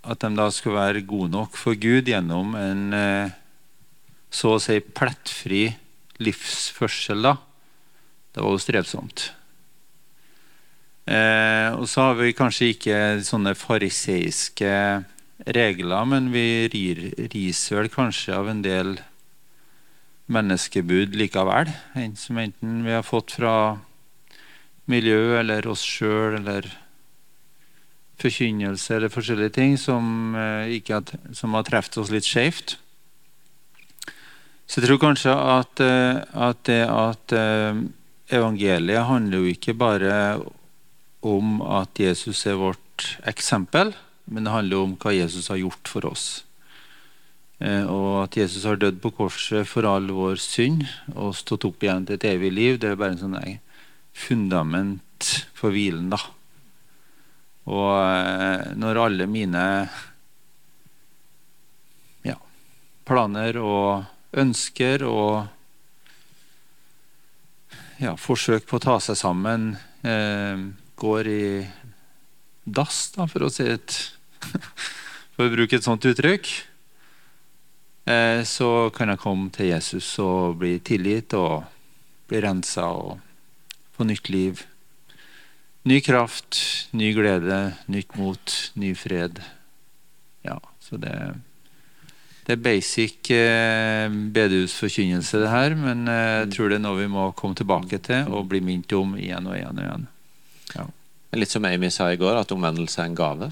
[0.00, 3.36] at de da skulle være gode nok for Gud gjennom en eh,
[4.30, 5.66] så å si plettfri
[6.22, 7.22] livsførsel.
[7.26, 7.34] da.
[8.30, 9.26] Det var jo strevsomt.
[11.10, 14.74] Eh, og så har vi kanskje ikke sånne fariseiske
[15.46, 17.00] regler, men vi rir,
[17.32, 18.98] riser vel kanskje av en del
[20.30, 21.70] menneskebud likevel.
[22.16, 23.54] Som enten vi har fått fra
[24.90, 26.68] miljø eller oss sjøl eller
[28.20, 30.34] forkynnelse eller forskjellige ting som,
[30.68, 32.76] ikke har, som har truffet oss litt skjevt.
[34.70, 37.80] Så jeg tror kanskje at, eh, at det at eh,
[38.30, 40.12] evangeliet handler jo ikke bare
[41.26, 43.90] om at Jesus er vårt eksempel,
[44.30, 46.28] men det handler om hva Jesus har gjort for oss.
[47.60, 52.06] Og at Jesus har dødd på korset for all vår synd og stått opp igjen
[52.08, 53.36] til et evig liv, det er bare en sånn
[54.16, 56.08] fundament for hvilen.
[56.14, 56.22] da.
[57.68, 59.66] Og eh, når alle mine
[63.10, 65.48] planer og ønsker og
[68.00, 69.72] ja, forsøk på å ta seg sammen
[70.06, 70.62] eh,
[71.00, 71.44] går i
[72.70, 73.96] dass, da, for å si et
[75.34, 76.50] For å bruke et sånt uttrykk.
[78.10, 81.68] Eh, så kan jeg komme til Jesus og bli tilgitt og
[82.30, 83.20] bli rensa og
[83.96, 84.64] få nytt liv.
[85.88, 86.58] Ny kraft,
[86.92, 89.40] ny glede, nytt mot, ny fred.
[90.44, 91.14] Ja, så det
[92.50, 95.74] det er basic eh, bedehusforkynnelse, det her.
[95.78, 98.90] Men eh, jeg tror det er noe vi må komme tilbake til og bli minnet
[98.96, 99.78] om igjen og igjen.
[99.78, 100.06] og igjen.
[100.74, 100.86] Ja.
[101.38, 103.50] Litt som Amy sa i går, at omvendelse er en gave.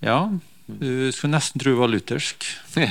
[0.00, 0.38] Ja.
[0.66, 2.44] Du skulle nesten tro det var luthersk.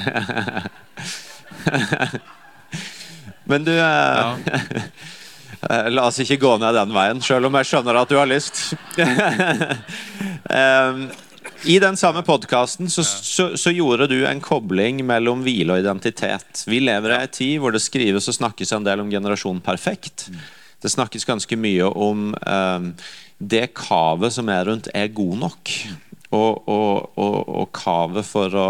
[3.50, 4.38] Men du eh, Ja.
[5.66, 8.76] La oss ikke gå ned den veien, selv om jeg skjønner at du har lyst.
[11.66, 16.62] I den samme podkasten så, så, så gjorde du en kobling mellom hvile og identitet.
[16.70, 20.28] Vi lever i ei tid hvor det skrives og snakkes en del om generasjon perfekt.
[20.82, 22.92] Det snakkes ganske mye om um,
[23.42, 25.74] det kavet som er rundt, er god nok.
[26.36, 28.70] Og, og, og, og kavet for å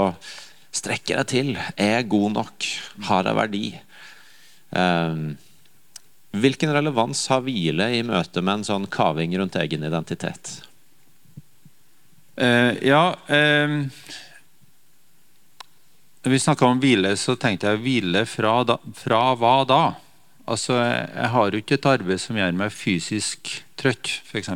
[0.76, 2.70] strekke deg til er jeg god nok,
[3.10, 3.66] har jeg verdi.
[4.76, 5.36] Um,
[6.36, 10.58] hvilken relevans har hvile i møte med en sånn kaving rundt egen identitet?
[12.36, 13.86] Uh, ja um,
[16.26, 19.84] Når vi snakka om hvile, så tenkte jeg hvile fra, da, fra hva da?
[20.46, 24.52] Altså, jeg, har jo ikke et arbeid som gjør meg fysisk trøtt, f.eks.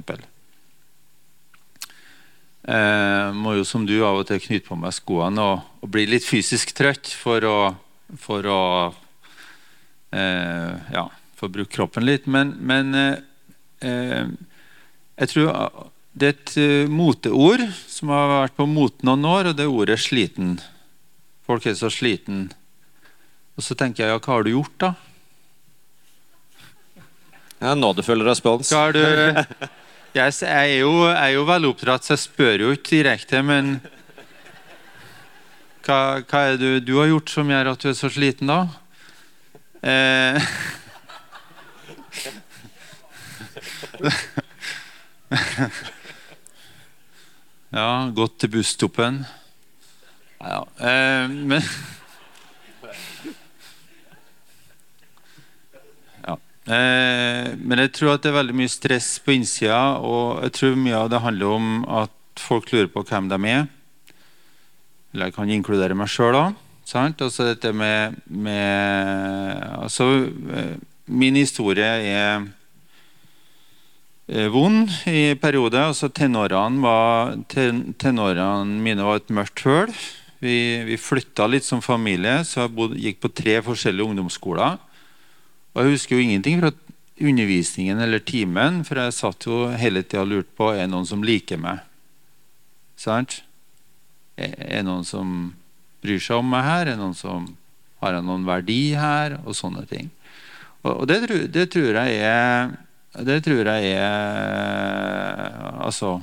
[2.69, 6.03] Eh, må jo som du av og til knytte på meg skoene og, og bli
[6.05, 7.57] litt fysisk trøtt for å,
[8.21, 8.59] for å
[10.13, 11.07] eh, ja,
[11.39, 12.27] for å bruke kroppen litt.
[12.29, 13.15] Men, men eh,
[13.89, 14.29] eh,
[15.17, 15.49] jeg tror
[16.13, 19.73] det er et eh, moteord som har vært på moten noen år, og det er
[19.81, 20.59] ordet 'sliten'.
[21.49, 22.51] Folk er så sliten.
[23.57, 24.93] Og så tenker jeg, ja, hva har du gjort, da?
[27.59, 28.69] Ja, Nådefull respons.
[28.69, 29.01] Hva har du
[30.09, 33.79] Jeg er jo, jeg er jo så jeg spør jo ikke direkte, men
[35.85, 38.49] hva, hva er det du, du har gjort som gjør at du er så sliten,
[38.49, 38.65] da?
[39.85, 40.41] Eh,
[47.77, 49.21] ja, gått til busstoppen.
[50.41, 51.61] Ja, eh, men
[56.69, 60.77] Eh, men jeg tror at det er veldig mye stress på innsida, og jeg tror
[60.77, 61.69] mye av det handler om
[62.03, 63.65] at folk lurer på hvem de er.
[65.13, 66.59] Eller jeg kan inkludere meg sjøl òg.
[66.89, 70.07] Altså dette med, med altså,
[70.57, 70.77] eh,
[71.09, 72.45] Min historie er
[74.53, 75.87] vond i perioder.
[75.89, 79.93] Altså tenårene, var, ten, tenårene mine var et mørkt høl.
[80.39, 84.77] Vi, vi flytta litt som familie, så jeg bodde, gikk på tre forskjellige ungdomsskoler.
[85.73, 86.71] Og jeg husker jo ingenting fra
[87.19, 91.07] undervisningen eller timen, for jeg satt jo hele tida og lurte på er det noen
[91.07, 91.83] som liker meg.
[92.99, 93.41] Sant?
[94.39, 95.53] Er det noen som
[96.03, 96.83] bryr seg om meg her?
[96.85, 97.49] Er det noen som
[97.99, 99.39] har jeg noen verdi her?
[99.43, 100.09] Og sånne ting.
[100.83, 102.69] Og, og det, det tror jeg er
[103.27, 105.49] Det tror jeg er
[105.83, 106.21] Altså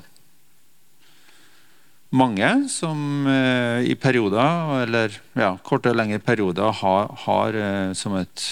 [2.16, 8.14] mange som eh, i perioder, eller ja, korte og lengre perioder, har, har eh, som
[8.16, 8.44] et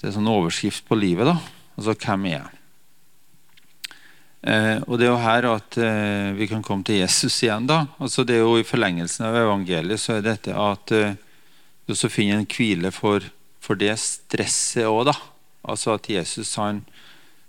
[0.00, 1.36] Det er sånn overskrift på livet, da.
[1.76, 2.56] Altså hvem er jeg?
[4.40, 7.66] Eh, og det er jo her at eh, vi kan komme til Jesus igjen.
[7.68, 7.82] da.
[8.00, 11.18] Altså det er jo I forlengelsen av evangeliet så er dette at eh,
[11.84, 13.26] du også finner en hvile for,
[13.60, 15.12] for det stresset òg.
[15.68, 16.86] Altså at Jesus han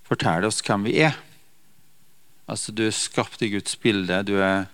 [0.03, 1.15] forteller oss hvem vi er.
[2.51, 4.23] Altså Du er skapt i Guds bilde.
[4.27, 4.67] du er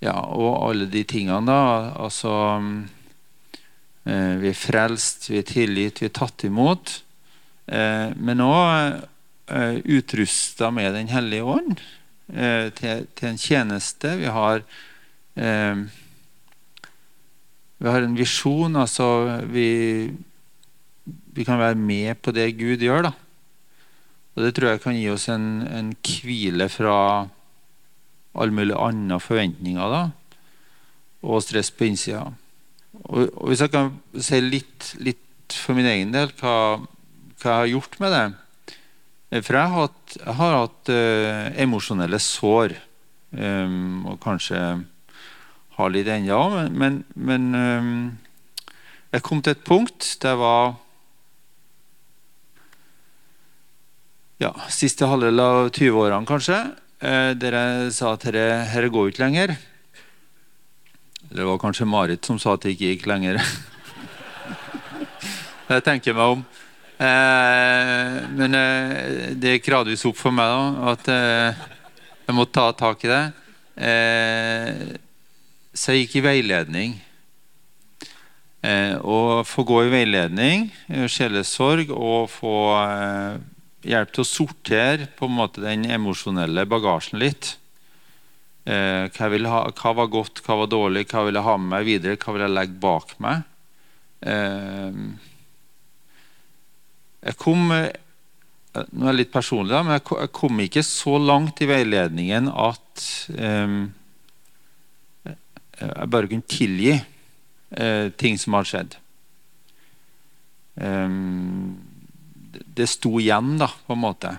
[0.00, 1.44] ja, Og alle de tingene.
[1.44, 1.92] da.
[2.00, 2.95] Altså eh,
[4.06, 6.92] Vi er frelst, vi er tilgitt, vi er tatt imot.
[7.66, 9.00] Eh, men òg
[9.50, 11.80] uh, utrusta med Den hellige ånd
[12.32, 14.16] eh, til, en tjeneste.
[14.20, 14.62] Vi har
[15.34, 15.84] eh,
[17.78, 18.76] Vi har en visjon.
[18.76, 20.10] Altså vi,
[21.04, 23.10] vi kan være med på det Gud gjør.
[23.10, 23.12] da.
[24.36, 27.28] Og Det tror jeg kan gi oss en, en hvile fra
[28.36, 30.00] alle mulige andre forventninger da,
[31.24, 32.26] og stress på innsida.
[33.06, 36.82] Og, Hvis jeg kan si litt, litt for min egen del hva,
[37.38, 38.26] hva jeg har gjort med det
[39.30, 42.76] Eh, For jeg har hatt, jeg har hatt uh, emosjonelle sår,
[43.34, 44.60] um, og kanskje
[45.76, 47.96] har litt ennå, men, men, men um,
[49.12, 50.76] jeg kom til et punkt der jeg var
[54.40, 56.58] ja, siste halvdel av 20-årene, kanskje,
[57.00, 59.52] der jeg sa at dette går ikke lenger.
[61.28, 63.40] Det var kanskje Marit som sa at det ikke gikk lenger.
[65.72, 66.44] jeg tenker meg om.
[66.96, 71.66] Eh, men eh, det gikk gradvis opp for meg da, at eh,
[72.28, 73.24] jeg måtte ta tak i det.
[73.76, 74.86] Eh,
[75.76, 76.96] så jeg gikk i veiledning.
[78.66, 83.36] Eh, og få gå i veiledning, eh, sjelesorg, og få eh,
[83.86, 87.56] hjelp til å sortere på en måte den emosjonelle bagasjen litt.
[88.66, 91.84] Eh, hva, ha, hva, var godt, hva var dårlig, hva vil jeg ha med meg
[91.86, 93.44] videre, hva vil jeg legge bak meg?
[94.26, 94.96] Eh,
[97.26, 97.94] jeg kom eh,
[98.76, 103.04] Nå er jeg litt personlig, da, men jeg kom ikke så langt i veiledningen at
[103.32, 103.88] jeg
[106.12, 106.92] bare kunne tilgi
[108.20, 108.98] ting som har skjedd.
[112.52, 114.34] Det sto igjen, da, på en måte.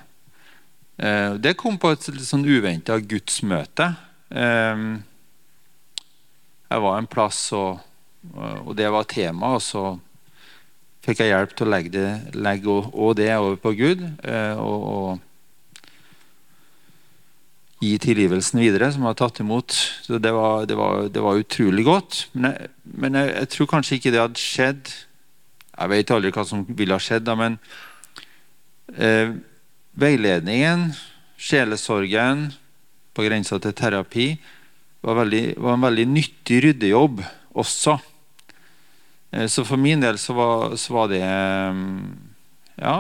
[1.42, 3.90] det kom på et litt sånn uventa gudsmøte.
[4.32, 5.04] Ehm,
[6.68, 7.80] jeg var en plass, og,
[8.36, 9.56] og det var tema.
[9.56, 9.86] Og så
[11.06, 14.04] fikk jeg hjelp til å legge det, legge og det over på Gud.
[14.28, 15.24] Eh, og, og,
[17.78, 19.76] gi tilgivelsen videre, som jeg har tatt imot.
[20.02, 22.24] Så det var, det var, det var utrolig godt.
[22.34, 24.96] Men, jeg, men jeg, jeg, tror kanskje ikke det hadde skjedd
[25.78, 27.60] Jeg vet aldri hva som ville ha skjedd, da, men
[28.98, 29.36] eh,
[29.94, 30.88] veiledningen,
[31.38, 32.48] sjelesorgen
[33.18, 34.28] på grensa til terapi,
[35.02, 37.24] var, veldig, var, en veldig nyttig ryddejobb
[37.58, 37.98] også.
[39.32, 41.98] Eh, så for min del så var, så var det mm,
[42.82, 42.98] ja,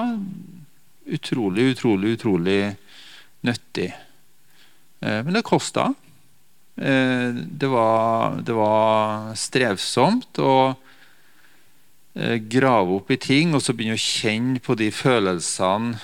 [1.17, 2.59] utrolig, utrolig, utrolig
[3.47, 3.91] nyttig.
[5.01, 5.91] Eh, men det kosta.
[6.77, 10.57] Eh, det var, det var strevsomt å
[12.17, 15.99] grave opp i ting og så begynne å kjenne på de følelsene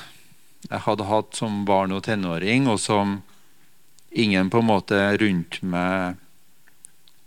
[0.68, 3.16] jeg hadde hatt som barn og tenåring, og som
[4.14, 6.20] ingen på en måte rundt meg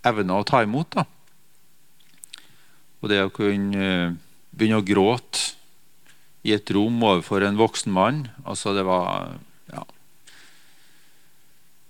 [0.06, 0.94] evner å ta imot.
[0.94, 1.04] da.
[3.02, 4.14] Og det å kunne eh,
[4.56, 5.54] begynne å gråte
[6.46, 9.32] i et rom overfor en voksen mann altså Det var
[9.72, 9.82] ja,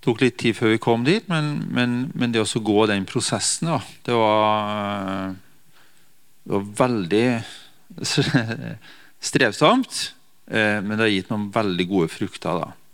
[0.06, 3.68] tok litt tid før vi kom dit, men, men, men det å gå den prosessen
[3.68, 5.34] da, det var,
[6.46, 7.26] det var veldig
[9.30, 10.00] strevsomt.
[10.46, 12.62] Eh, men det har gitt noen veldig gode frukter.
[12.62, 12.85] da.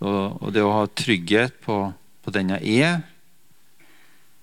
[0.00, 1.78] Og, og det å ha trygghet på,
[2.24, 3.02] på den jeg er,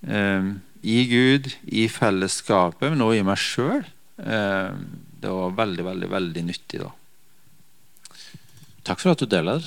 [0.05, 0.53] eh,
[0.87, 3.83] i Gud, i fellesskapet, men også i meg sjøl,
[4.21, 4.79] eh,
[5.17, 6.83] det var veldig, veldig, veldig nyttig.
[6.85, 6.93] da.
[8.87, 9.65] Takk for at du deler.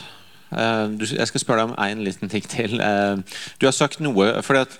[0.50, 2.80] Uh, du, jeg skal spørre deg om én liten ting til.
[2.82, 3.22] Uh,
[3.60, 4.76] du har sagt noe fordi at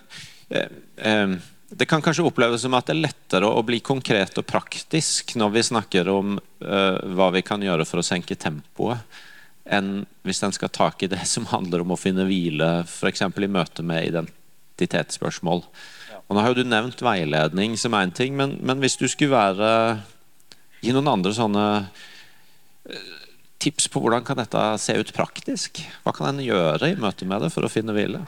[0.50, 0.64] uh,
[1.06, 1.34] eh,
[1.70, 5.52] det kan kanskje oppleves som at det er lettere å bli konkret og praktisk når
[5.54, 8.98] vi snakker om hva vi kan gjøre for å senke tempoet
[9.64, 13.22] enn hvis en skal tak i det som handler om å finne hvile, f.eks.
[13.26, 15.64] i møte med identitetsspørsmål.
[16.30, 19.34] Og nå har jo du nevnt veiledning som én ting, men, men, hvis du skulle
[19.34, 19.70] være
[20.80, 21.62] Gi noen andre sånne
[22.88, 23.16] eh,
[23.60, 25.82] tips på hvordan kan dette se ut praktisk?
[26.06, 28.22] Hva kan en gjøre i møte med det for å finne hvile?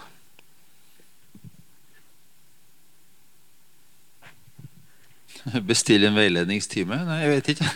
[5.71, 6.99] Bestille en veiledningstime?
[7.09, 7.71] Nei, jeg vet ikke.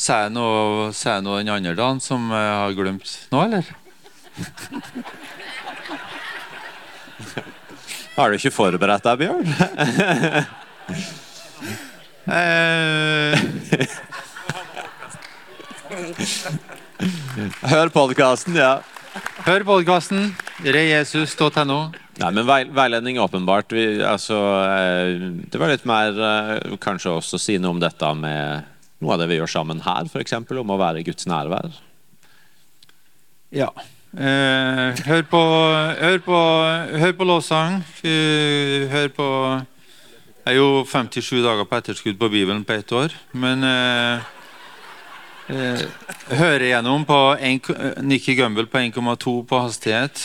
[0.00, 0.88] Sa jeg noe,
[1.20, 3.64] noe den andre dagen som jeg har glemt nå, eller?
[8.16, 9.46] Har du ikke forberedt deg, Bjørn?
[12.30, 13.34] Eh.
[17.72, 18.82] Hør podkasten, ja.
[19.46, 20.36] Hør podkasten.
[20.62, 21.78] Rejesus.no.
[22.20, 22.44] Nei, men
[22.76, 23.72] Veiledning, åpenbart.
[23.74, 24.36] Vi, altså,
[24.68, 25.16] eh,
[25.50, 28.68] det var litt mer eh, Kanskje også å si noe om dette med
[29.00, 30.36] noe av det vi gjør sammen her, f.eks.
[30.36, 31.72] om å være i Guds nærvær?
[33.54, 33.70] Ja.
[34.10, 35.40] Eh, hør, på,
[36.00, 36.38] hør, på,
[36.98, 37.80] hør på lovsang.
[38.02, 39.28] Hør på
[40.40, 43.14] Jeg er jo 57 dager på etterskudd på Bibelen på ett år.
[43.32, 44.28] Men eh,
[45.52, 45.84] eh,
[46.38, 47.60] høre igjennom på en,
[48.02, 50.24] Nikki Gumbel på 1,2 på hastighet.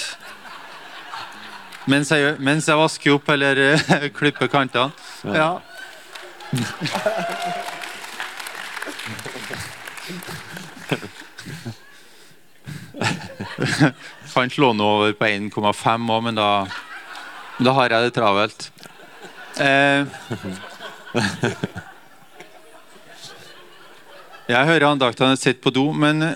[1.85, 4.91] Mens jeg, mens jeg vasker opp eller eh, klipper kantene.
[5.29, 5.59] Ja.
[14.35, 16.49] Fant låne over på 1,5 òg, men da,
[17.59, 18.59] da har jeg det travelt.
[19.61, 20.01] Eh,
[24.51, 26.35] jeg hører andaktene sitter på do, men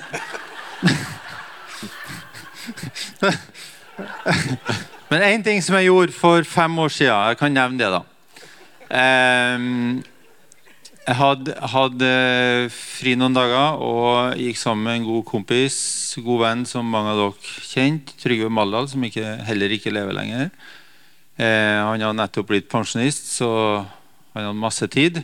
[5.09, 8.01] Men én ting som jeg gjorde for fem år siden, jeg kan nevne det, da.
[8.93, 9.57] Eh,
[11.09, 12.09] jeg hadde, hadde,
[12.69, 15.77] fri noen dager og gikk sammen med en god kompis,
[16.21, 20.51] god venn som mange av dere kjente, Trygve Maldal, som ikke, heller ikke lever lenger.
[21.39, 23.49] Eh, han har nettopp blitt pensjonist, så
[24.35, 25.23] han hadde masse tid.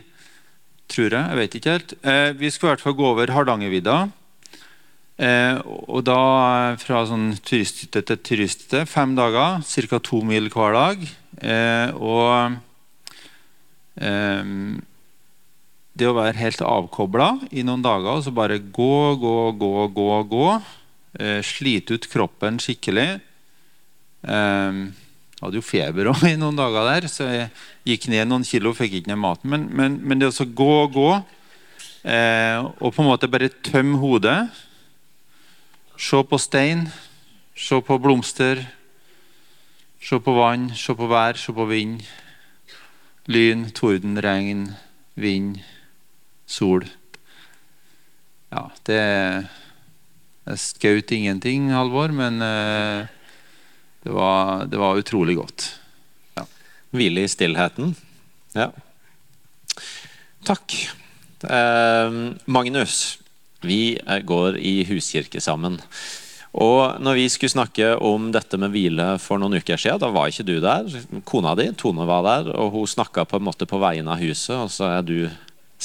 [0.90, 1.22] Tror jeg.
[1.22, 1.94] Jeg vet ikke helt.
[2.06, 3.96] Eh, vi skulle i hvert fall gå over Hardangervidda.
[5.22, 6.18] Eh, og da
[6.82, 8.82] fra sånn turisthytte til turisthytte.
[8.90, 10.02] Fem dager, ca.
[10.02, 11.06] to mil hver dag.
[11.42, 12.58] Eh, og
[14.02, 14.54] eh,
[15.96, 20.10] det å være helt avkobla i noen dager og så bare gå, gå, gå, gå,
[20.28, 20.48] gå.
[21.16, 23.08] Eh, slite ut kroppen skikkelig.
[24.26, 24.82] Eh,
[25.40, 27.48] hadde jo feber også i noen dager der, så jeg
[27.88, 28.74] gikk ned noen kilo.
[28.76, 29.50] Fikk ikke ned maten.
[29.52, 31.10] Men, men, men det å gå og gå,
[32.12, 34.38] eh, og på en måte bare tømme hodet
[35.96, 36.82] Se på stein,
[37.56, 38.58] se på blomster,
[39.96, 42.02] se på vann, se på vær, se på vind.
[43.32, 44.66] Lyn, torden, regn,
[45.16, 45.56] vind,
[46.46, 46.86] sol.
[48.54, 49.02] Ja, det
[50.46, 53.08] Jeg skjøt ingenting, Halvor, men uh,
[54.06, 55.64] det var, det var utrolig godt.
[56.38, 56.44] Ja.
[56.94, 57.96] Hvile i stillheten.
[58.54, 58.70] Ja.
[60.46, 60.76] Takk.
[61.42, 63.18] Eh, Magnus,
[63.66, 65.80] vi går i huskirke sammen.
[66.56, 70.30] Og når vi skulle snakke om dette med hvile for noen uker siden, da var
[70.30, 70.86] ikke du der.
[71.28, 74.54] Kona di, Tone, var der, og hun snakka på en måte på vegne av huset.
[74.56, 75.18] Og så er du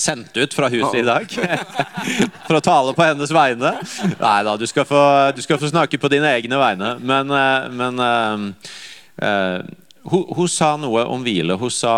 [0.02, 1.30] sendt ut fra huset i dag
[2.48, 3.76] for å tale på hennes vegne.
[4.18, 5.04] Nei da, du skal få,
[5.38, 6.96] du skal få snakke på dine egne vegne.
[7.06, 8.74] Men, eh, men uh,
[9.22, 9.60] uh,
[10.10, 11.58] hun, hun, sa noe om hvile.
[11.62, 11.96] Hun sa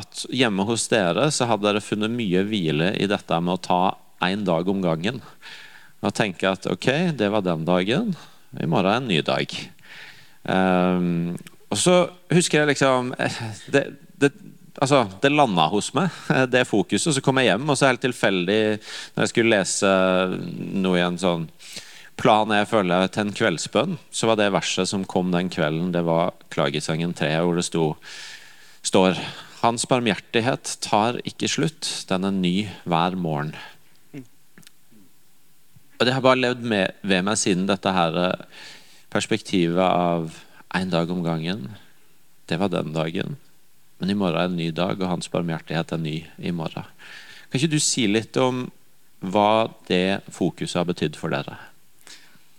[0.00, 3.82] at hjemme hos dere så hadde dere funnet mye hvile i dette med å ta
[4.24, 5.20] én dag om gangen.
[6.04, 8.14] Og tenke at ok, det var den dagen.
[8.56, 9.52] I morgen er en ny dag.
[10.46, 11.94] Um, og så
[12.30, 13.08] husker jeg liksom
[13.74, 13.80] Det,
[14.14, 14.28] det,
[14.80, 16.14] altså, det landa hos meg,
[16.52, 17.14] det fokuset.
[17.16, 19.92] Så kom jeg hjem, og så helt tilfeldig når jeg skulle lese
[20.76, 21.48] noe i en sånn
[22.16, 26.06] plan jeg føler til en kveldsbønn, så var det verset som kom den kvelden, det
[26.06, 27.90] var Klagesangen 3, hvor det sto,
[28.86, 29.20] står
[29.62, 32.54] Hans barmhjertighet tar ikke slutt, den er ny
[32.88, 33.54] hver morgen.
[35.96, 38.64] Og det har bare levd med, ved meg siden dette her eh,
[39.12, 40.36] perspektivet av
[40.76, 41.70] én dag om gangen.
[42.46, 43.38] Det var den dagen.
[43.98, 46.86] Men i morgen er en ny dag, og hans barmhjertighet er ny i morgen.
[47.48, 48.66] Kan ikke du si litt om
[49.24, 51.56] hva det fokuset har betydd for dere?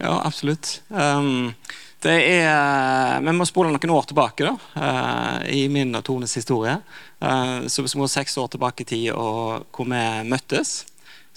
[0.02, 0.80] Ja, absolutt.
[0.90, 1.54] Um,
[2.02, 6.78] det er, vi må spole noen år tilbake da, uh, i min og Tones historie.
[7.22, 10.80] Uh, så vi må seks år tilbake i tid og hvor vi møttes,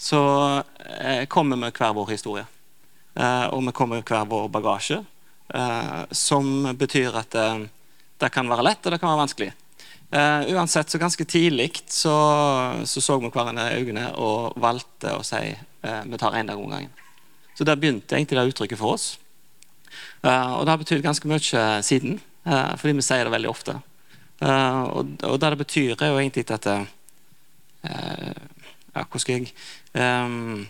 [0.01, 0.23] så
[0.61, 2.47] uh, kommer vi hver vår historie.
[3.13, 5.01] Eh, og vi kommer hver vår bagasje.
[5.53, 7.65] Eh, som betyr at eh,
[8.21, 9.51] det kan være lett, og det kan være vanskelig.
[10.11, 12.13] Eh, uansett, så ganske tidlig så,
[12.85, 16.59] så, så vi hverandre i øynene og valgte å si uh, vi tar én dag
[16.59, 16.91] om gangen.
[17.55, 19.13] Så der begynte egentlig det uttrykket for oss.
[20.23, 23.73] og det har betydd ganske mye siden, fordi vi sier det veldig ofte.
[24.41, 26.67] og, og det det betyr, er jo egentlig at
[28.95, 29.53] ja, Hvordan skal jeg
[29.95, 30.67] um,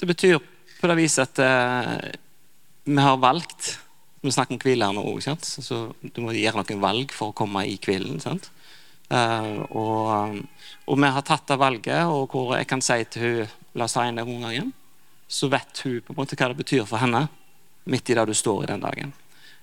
[0.00, 0.38] Det betyr
[0.80, 2.10] på det viset at uh,
[2.84, 3.78] vi har valgt
[4.26, 5.36] Vi snakker om hvile her nå.
[5.46, 8.18] Så du må gjøre noen valg for å komme i hvilen.
[9.06, 10.40] Uh, og,
[10.86, 13.92] og, vi har tatt det valget, og hvor jeg kan si til hun La oss
[13.92, 14.70] ta en gang igjen.
[15.28, 17.26] Så vet hun på en måte hva det betyr for henne
[17.84, 19.12] midt i det du står i den dagen.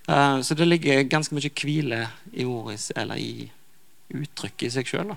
[0.06, 3.50] Uh, så det ligger ganske mye hvile i ordet, eller i
[4.14, 5.16] uttrykket i seg sjøl.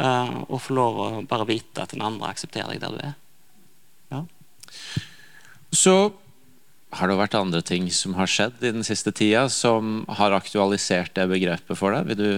[0.00, 3.14] Uh, og få lov å bare vite at den andre aksepterer deg der du er.
[4.16, 4.24] Ja.
[5.76, 5.96] Så
[6.92, 11.14] har det vært andre ting som har skjedd i den siste tida som har aktualisert
[11.16, 12.10] det begrepet for deg?
[12.12, 12.30] Vil du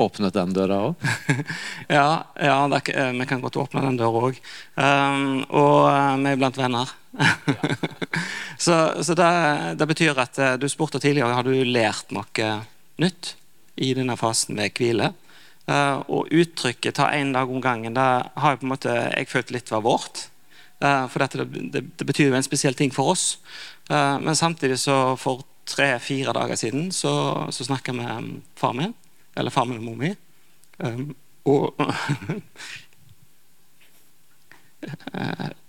[0.00, 1.06] åpne den døra òg?
[1.98, 4.40] ja, ja er, eh, vi kan godt åpne den døra òg.
[4.74, 6.90] Um, og uh, vi er blant venner.
[8.64, 9.30] så, så det,
[9.78, 12.50] det, betyr at uh, du spurte tidligere har du lært noe
[13.02, 13.36] nytt
[13.78, 15.12] i denne fasen med hvile.
[15.70, 19.30] Uh, og uttrykket 'ta én dag om gangen' det har jeg på en måte jeg
[19.30, 20.26] følt litt var vårt.
[20.82, 23.38] Uh, for dette, det, det, betyr jo en spesiell ting for oss.
[23.90, 27.12] Uh, men samtidig så for tre-fire dager siden så,
[27.50, 28.94] så snakka vi med far min,
[29.36, 30.14] eller far min og mor mi.
[30.78, 31.74] Um, og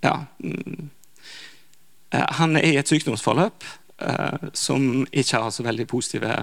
[0.03, 0.15] Ja.
[0.43, 0.89] Um,
[2.11, 3.63] han er i et sykdomsforløp
[4.53, 6.33] som ikke har så veldig positive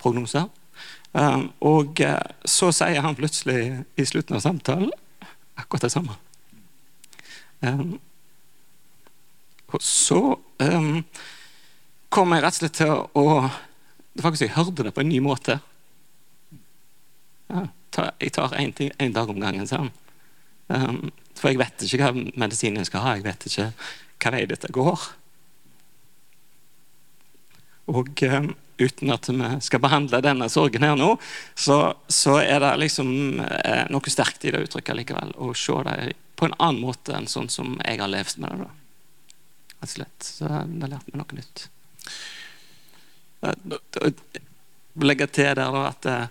[0.00, 0.44] prognoser.
[1.12, 2.00] Um, og
[2.44, 4.92] så sier han plutselig i slutten av samtalen
[5.60, 6.16] akkurat det samme.
[7.62, 7.98] Um,
[9.74, 10.20] og så
[10.62, 11.04] um,
[12.14, 13.28] kom jeg rett og slett til å
[14.22, 15.58] faktisk Jeg hørte det på en ny måte.
[17.50, 17.64] Ja,
[18.22, 19.80] jeg tar én dag om gangen, sa.
[20.68, 23.16] Um, for jeg vet ikke hva medisinen jeg skal ha.
[23.18, 23.70] Jeg vet ikke
[24.22, 25.08] hva vei dette går.
[27.90, 31.14] Og um, uten at vi skal behandle denne sorgen her nå,
[31.54, 31.78] så,
[32.08, 35.34] så er det liksom eh, noe sterkt i det uttrykket likevel.
[35.36, 38.66] Å se det på en annen måte enn sånn som jeg har levd med det.
[38.66, 38.70] da.
[39.74, 40.26] Rett og slett.
[40.26, 41.68] Så det har lært meg noe nytt.
[45.04, 46.26] Legge til der da at eh,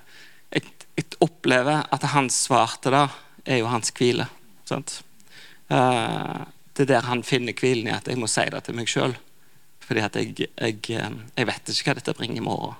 [0.56, 3.08] jeg, jeg opplever at hans svar til det
[3.46, 4.28] er jo hans hvile.
[4.66, 5.02] sant?
[5.70, 6.42] Eh,
[6.74, 9.16] det er der han finner hvilen i at jeg må si det til meg sjøl.
[9.84, 12.80] Fordi at jeg, jeg, eh, jeg, vet ikke hva dette bringer i morgen.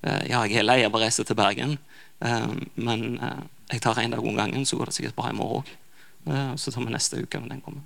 [0.00, 1.74] Ja, jeg er lei av å reise til Bergen,
[2.80, 3.00] men
[3.68, 5.72] jeg tar en dag om gangen, så går det sikkert bra i morgen òg.
[6.56, 7.82] Så tar vi neste uke når den kommer.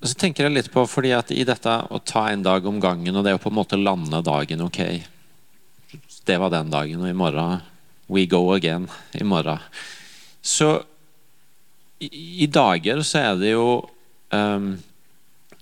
[0.00, 2.78] Og så tenker jeg litt på, fordi at I dette å ta en dag om
[2.80, 4.80] gangen og det å på en måte lande dagen Ok,
[6.24, 7.60] det var den dagen, og i morgen
[8.10, 8.88] We go again.
[9.14, 9.60] I morgen.
[10.42, 10.82] Så
[12.00, 12.08] i,
[12.42, 13.66] i dager så er det jo
[14.34, 14.72] um,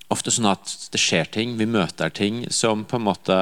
[0.08, 3.38] ofte sånn at det skjer ting, vi møter ting som på en måte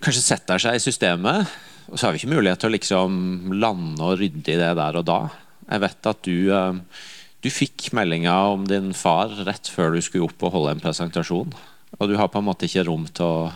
[0.00, 1.52] kanskje setter seg i systemet.
[1.90, 3.14] Og så har vi ikke mulighet til å liksom
[3.58, 5.20] lande og rydde i det der og da.
[5.66, 7.00] Jeg vet at du, eh,
[7.42, 11.50] du fikk meldinga om din far rett før du skulle opp og holde en presentasjon.
[11.98, 13.50] Og du har på en måte ikke rom til å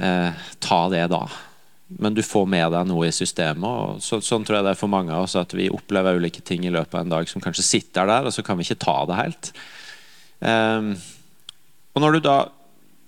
[0.00, 1.26] eh, ta det da.
[2.00, 3.68] Men du får med deg noe i systemet.
[3.68, 6.40] og så, Sånn tror jeg det er for mange av oss at vi opplever ulike
[6.40, 8.80] ting i løpet av en dag som kanskje sitter der, og så kan vi ikke
[8.82, 9.52] ta det helt.
[10.40, 10.90] Um,
[11.96, 12.34] og når du da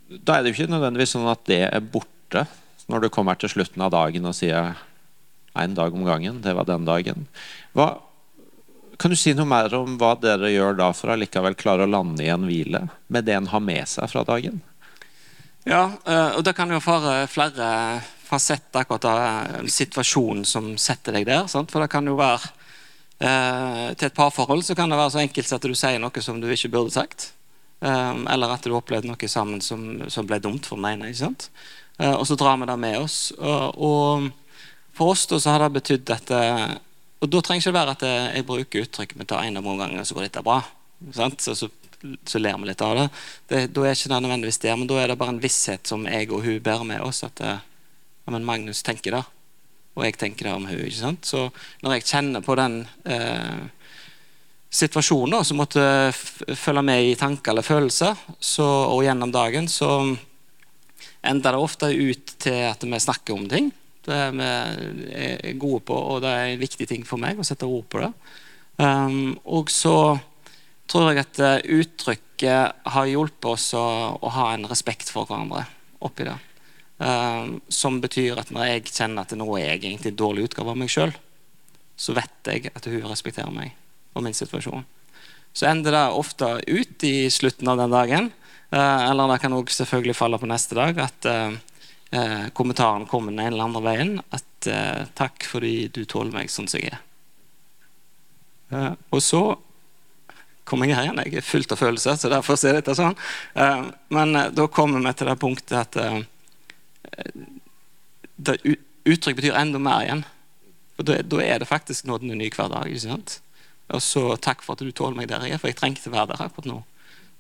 [0.09, 2.47] Da er det jo ikke nødvendigvis sånn at det er borte
[2.89, 4.76] når du kommer til slutten av dagen og sier
[5.59, 6.43] én dag om gangen.
[6.45, 7.26] Det var den dagen.
[7.76, 7.89] Hva,
[8.99, 11.91] kan du si noe mer om hva dere gjør da for å likevel klare å
[11.91, 14.62] lande i en hvile med det en har med seg fra dagen?
[15.68, 17.66] Ja, eh, og det kan jo være flere
[18.28, 21.47] fasetter akkurat av situasjonen som setter deg der.
[21.49, 21.72] Sant?
[21.72, 22.53] For det kan jo være
[23.18, 26.39] Eh, til et parforhold så kan det være så enkelt at du sier noe som
[26.39, 27.32] du ikke burde sagt.
[27.82, 31.11] Eh, eller at du opplevde noe sammen som, som, ble dumt for den ene.
[31.11, 31.49] ikke sant?
[31.99, 33.18] Eh, og så drar vi det med oss.
[33.38, 34.28] Og, og
[34.99, 36.68] for oss da så har det betydd at eh,
[37.18, 39.64] Og da trenger ikke det være at eh, jeg bruker uttrykk vi tar en av
[39.66, 40.61] ganger, så går dette bra.
[41.14, 41.68] Så, så,
[42.24, 43.09] så, ler vi litt av det.
[43.51, 43.64] det.
[43.74, 46.30] Da er ikke det nødvendigvis det, men da er det bare en visshet som jeg
[46.30, 47.24] og hun bærer med oss.
[47.26, 49.24] At eh, ja, men Magnus tenker det
[49.99, 51.26] og jeg tenker det om hun, ikke sant?
[51.26, 51.49] Så
[51.82, 52.78] når jeg kjenner på den
[53.11, 53.66] eh,
[54.70, 55.82] situasjonen som måtte
[56.14, 59.90] følge med i tanker eller følelser, så, og gjennom dagen, så
[61.26, 63.70] ender det ofte ut til at vi snakker om ting.
[64.08, 64.48] Det er vi
[65.12, 68.00] er gode på, og det er en viktig ting for meg å sette ord på
[68.04, 68.12] det.
[68.78, 70.16] Um, og så
[70.88, 73.84] tror jeg at eh, uttrykket har hjulpet oss å,
[74.16, 75.66] å ha en respekt for hverandre
[76.04, 76.36] oppi det.
[76.98, 80.72] Um, som betyr at når jeg kjenner at nå er jeg egentlig en dårlig utgave
[80.72, 81.12] av meg sjøl,
[81.98, 83.74] så vet jeg at hun respekterer meg
[84.14, 84.86] og min situasjon.
[85.52, 88.38] Så ender det ofte ut i slutten av den dagen, uh,
[88.76, 91.52] eller det kan òg selvfølgelig falle på neste dag, at uh,
[92.56, 94.12] kommentaren kommer den ene eller andre veien.
[94.32, 94.44] At
[95.16, 97.04] 'takk fordi du tåler meg sånn som jeg er'.
[99.10, 99.56] og så
[100.64, 101.22] kommer jeg her igjen.
[101.24, 103.16] Jeg er fullt av følelser, så derfor ser dette sånn.
[104.10, 105.96] men da kommer vi til det punktet at
[108.36, 108.58] det
[109.08, 110.24] uttrykk betyr enda mer igjen.
[110.96, 112.88] For Da, da er det faktisk nåden en ny hverdag.
[112.88, 113.40] ikke sant?
[113.88, 116.14] Og så takk for at du tåler meg der jeg er, for jeg trengte å
[116.14, 116.82] være der akkurat nå.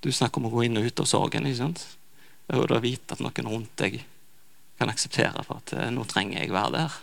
[0.04, 1.46] Du snakker om å gå inn og ut av sorgen.
[1.46, 1.84] ikke sant?
[2.54, 4.00] Og da vite at noen rundt deg
[4.78, 7.00] kan akseptere for at eh, nå trenger jeg være der.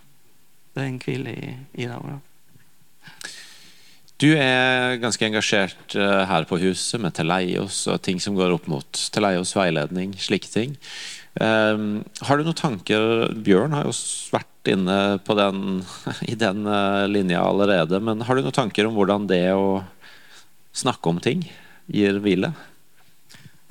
[0.75, 1.97] Det er en hvile i, i det.
[1.99, 2.19] Da.
[4.23, 8.69] Du er ganske engasjert eh, her på huset med Teleios og ting som går opp
[8.71, 10.77] mot Teleios veiledning, slike ting.
[11.35, 13.91] Um, har du noen tanker Bjørn har jo
[14.31, 15.81] vært inne på den,
[16.31, 17.99] i den uh, linja allerede.
[17.99, 19.83] Men har du noen tanker om hvordan det å
[20.75, 21.43] snakke om ting
[21.91, 22.53] gir hvile?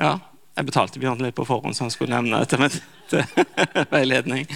[0.01, 0.18] Ja,
[0.55, 2.74] jeg betalte Bjørn litt på forhånd, så han skulle nevne dette med
[3.95, 4.47] veiledning.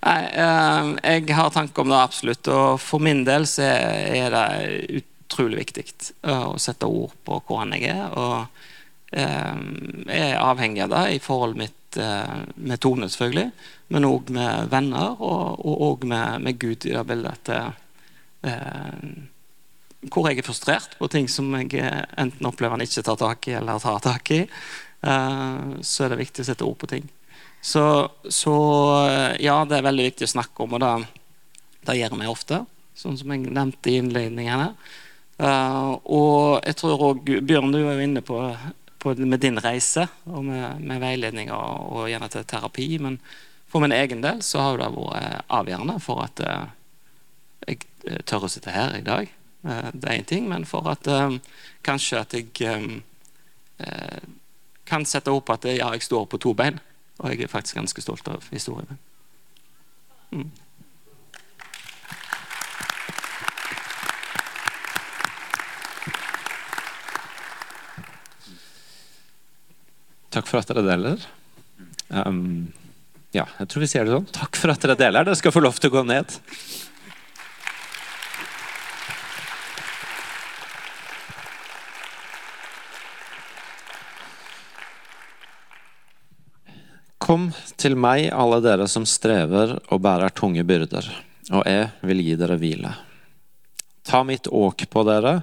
[0.00, 2.50] Nei, uh, jeg har tanker om det absolutt.
[2.50, 5.86] Og for min del så er det utrolig viktig
[6.26, 8.06] uh, å sette ord på hvordan jeg er.
[8.14, 8.66] Og
[9.10, 13.50] jeg er avhengig av det i forholdet mitt Eh, med Tone, selvfølgelig,
[13.88, 17.50] men òg med venner og, òg med, med, Gud i det bildet.
[18.46, 19.00] Eh,
[20.08, 23.56] hvor jeg er frustrert på ting som jeg enten opplever han ikke tar tak i,
[23.58, 24.42] eller tar tak i.
[24.46, 27.08] Eh, så er det viktig å sette ord på ting.
[27.60, 27.84] Så,
[28.32, 28.56] så,
[29.42, 30.92] ja, det er veldig viktig å snakke om, og det,
[31.88, 32.62] det gjør vi ofte.
[32.96, 34.72] Sånn som jeg nevnte i innledningen.
[35.40, 38.40] Uh, og jeg tror òg Bjørn, du er jo inne på
[39.00, 42.88] på, med din reise og med, med veiledning og, og, gjerne til terapi.
[43.02, 43.18] Men
[43.70, 48.46] for min egen del så har det vært eh, avgjørende for at jeg eh, tør
[48.46, 49.30] å sitte her i dag.
[49.64, 51.36] Uh, det er én ting, men for at uh,
[51.84, 53.02] kanskje at jeg um,
[54.84, 56.80] kan sette opp at ja, jeg står på to bein.
[57.20, 58.98] Og jeg er faktisk ganske stolt av historien.
[60.32, 60.50] Mm.
[70.30, 71.24] Takk for at dere deler.
[72.08, 72.70] Um,
[73.34, 74.28] ja, jeg tror vi sier det sånn.
[74.34, 75.26] Takk for at dere deler.
[75.26, 76.36] Dere skal få lov til å gå ned.
[87.20, 91.04] Kom til meg, alle dere som strever og bærer tunge byrder,
[91.52, 92.94] og jeg vil gi dere hvile.
[94.08, 95.34] Ta mitt åk på dere,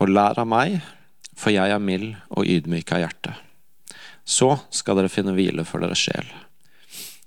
[0.00, 0.78] og lær av meg,
[1.36, 3.34] for jeg er mild og ydmyk av hjerte.
[4.24, 6.26] Så skal dere finne hvile for deres sjel.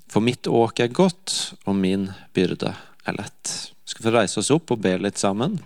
[0.09, 1.35] For mitt åk er godt,
[1.69, 2.73] og min byrde
[3.05, 3.53] er lett.
[3.85, 5.59] Vi skal få reise oss opp og be litt sammen.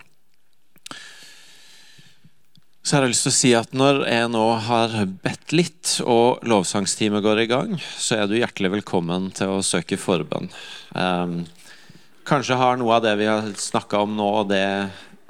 [2.82, 6.42] Så har jeg lyst til å si at Når jeg nå har bedt litt, og
[6.48, 10.48] lovsangsteamet går i gang, så er du hjertelig velkommen til å søke forbønn.
[10.90, 11.44] Um,
[12.26, 14.64] kanskje har noe av det vi har snakka om nå, og det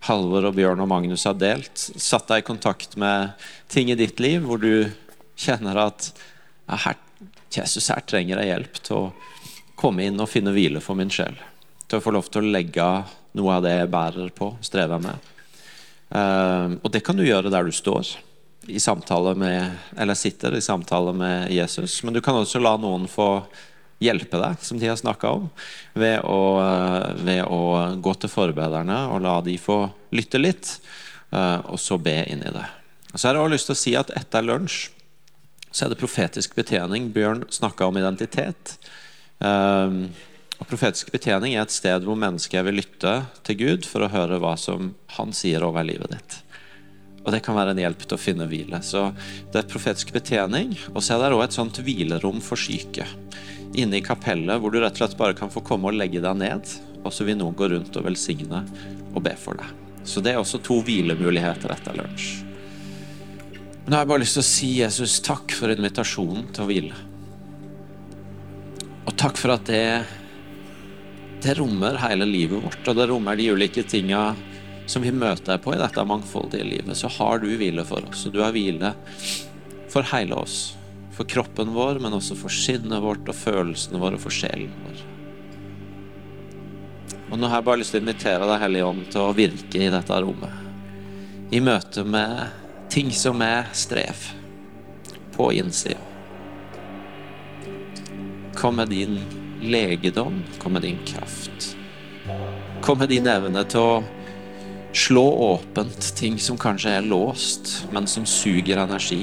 [0.08, 3.36] Halvor og Bjørn og Magnus har delt, satt deg i kontakt med
[3.70, 4.88] ting i ditt liv hvor du
[5.38, 6.96] kjenner at ja, her,
[7.52, 9.04] Jesus, her trenger jeg hjelp til å
[9.78, 11.36] komme inn og finne hvile for min sjel.
[11.84, 12.88] Til å få lov til å legge
[13.36, 15.32] noe av det jeg bærer på, strever med.
[16.12, 18.14] Uh, og det kan du gjøre der du står,
[18.70, 22.02] i samtale med, eller sitter i samtale med Jesus.
[22.04, 23.42] Men du kan også la noen få
[24.02, 25.48] hjelpe deg, som de har snakka om,
[25.98, 27.62] ved å, uh, ved å,
[28.02, 29.84] gå til forbederne og la de få
[30.14, 30.76] lytte litt,
[31.32, 32.66] uh, og så be inn i det.
[33.14, 34.82] Så har jeg også lyst til å si at etter lunsj
[35.72, 37.08] så er det profetisk betjening.
[37.14, 38.74] Bjørn snakka om identitet.
[40.62, 44.38] Og Profetisk betjening er et sted hvor mennesker vil lytte til Gud for å høre
[44.38, 46.36] hva som han sier over livet ditt.
[47.24, 48.78] Og Det kan være en hjelp til å finne hvile.
[48.86, 49.08] Så
[49.50, 53.08] Det er profetisk betjening, og så er det også et sånt hvilerom for syke.
[53.74, 56.38] Inne i kapellet hvor du rett og slett bare kan få komme og legge deg
[56.38, 56.70] ned,
[57.02, 58.62] og så vil noen gå rundt og velsigne
[59.10, 59.74] og be for deg.
[60.06, 62.44] Så det er også to hvilemuligheter etter lunsj.
[63.82, 66.70] Men nå har jeg bare lyst til å si Jesus takk for invitasjonen til å
[66.70, 67.06] hvile.
[69.10, 69.86] Og takk for at det
[71.42, 74.32] det rommer hele livet vårt, og det rommer de ulike tinga
[74.86, 76.98] som vi møter på i dette mangfoldige livet.
[76.98, 78.92] Så har du hvile for oss, og du har hvile
[79.92, 80.74] for hele oss.
[81.12, 85.02] For kroppen vår, men også for sinnet vårt og følelsene våre og for sjelen vår.
[87.32, 89.80] Og nå har jeg bare lyst til å invitere deg, Hellige Ånd, til å virke
[89.80, 90.58] i dette rommet.
[91.52, 94.26] I møte med ting som er strev
[95.32, 96.00] på innsida.
[98.56, 99.16] Kom med din
[99.62, 101.76] legedom, kom med din kraft.
[102.80, 104.02] Kom med din evne til å
[104.92, 109.22] slå åpent ting som kanskje er låst, men som suger energi.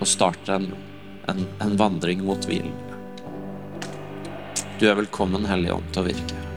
[0.00, 0.70] Og starte en,
[1.30, 2.74] en, en vandring mot hvilen.
[4.78, 6.51] Du er velkommen, Hellige Ånd, til å virke.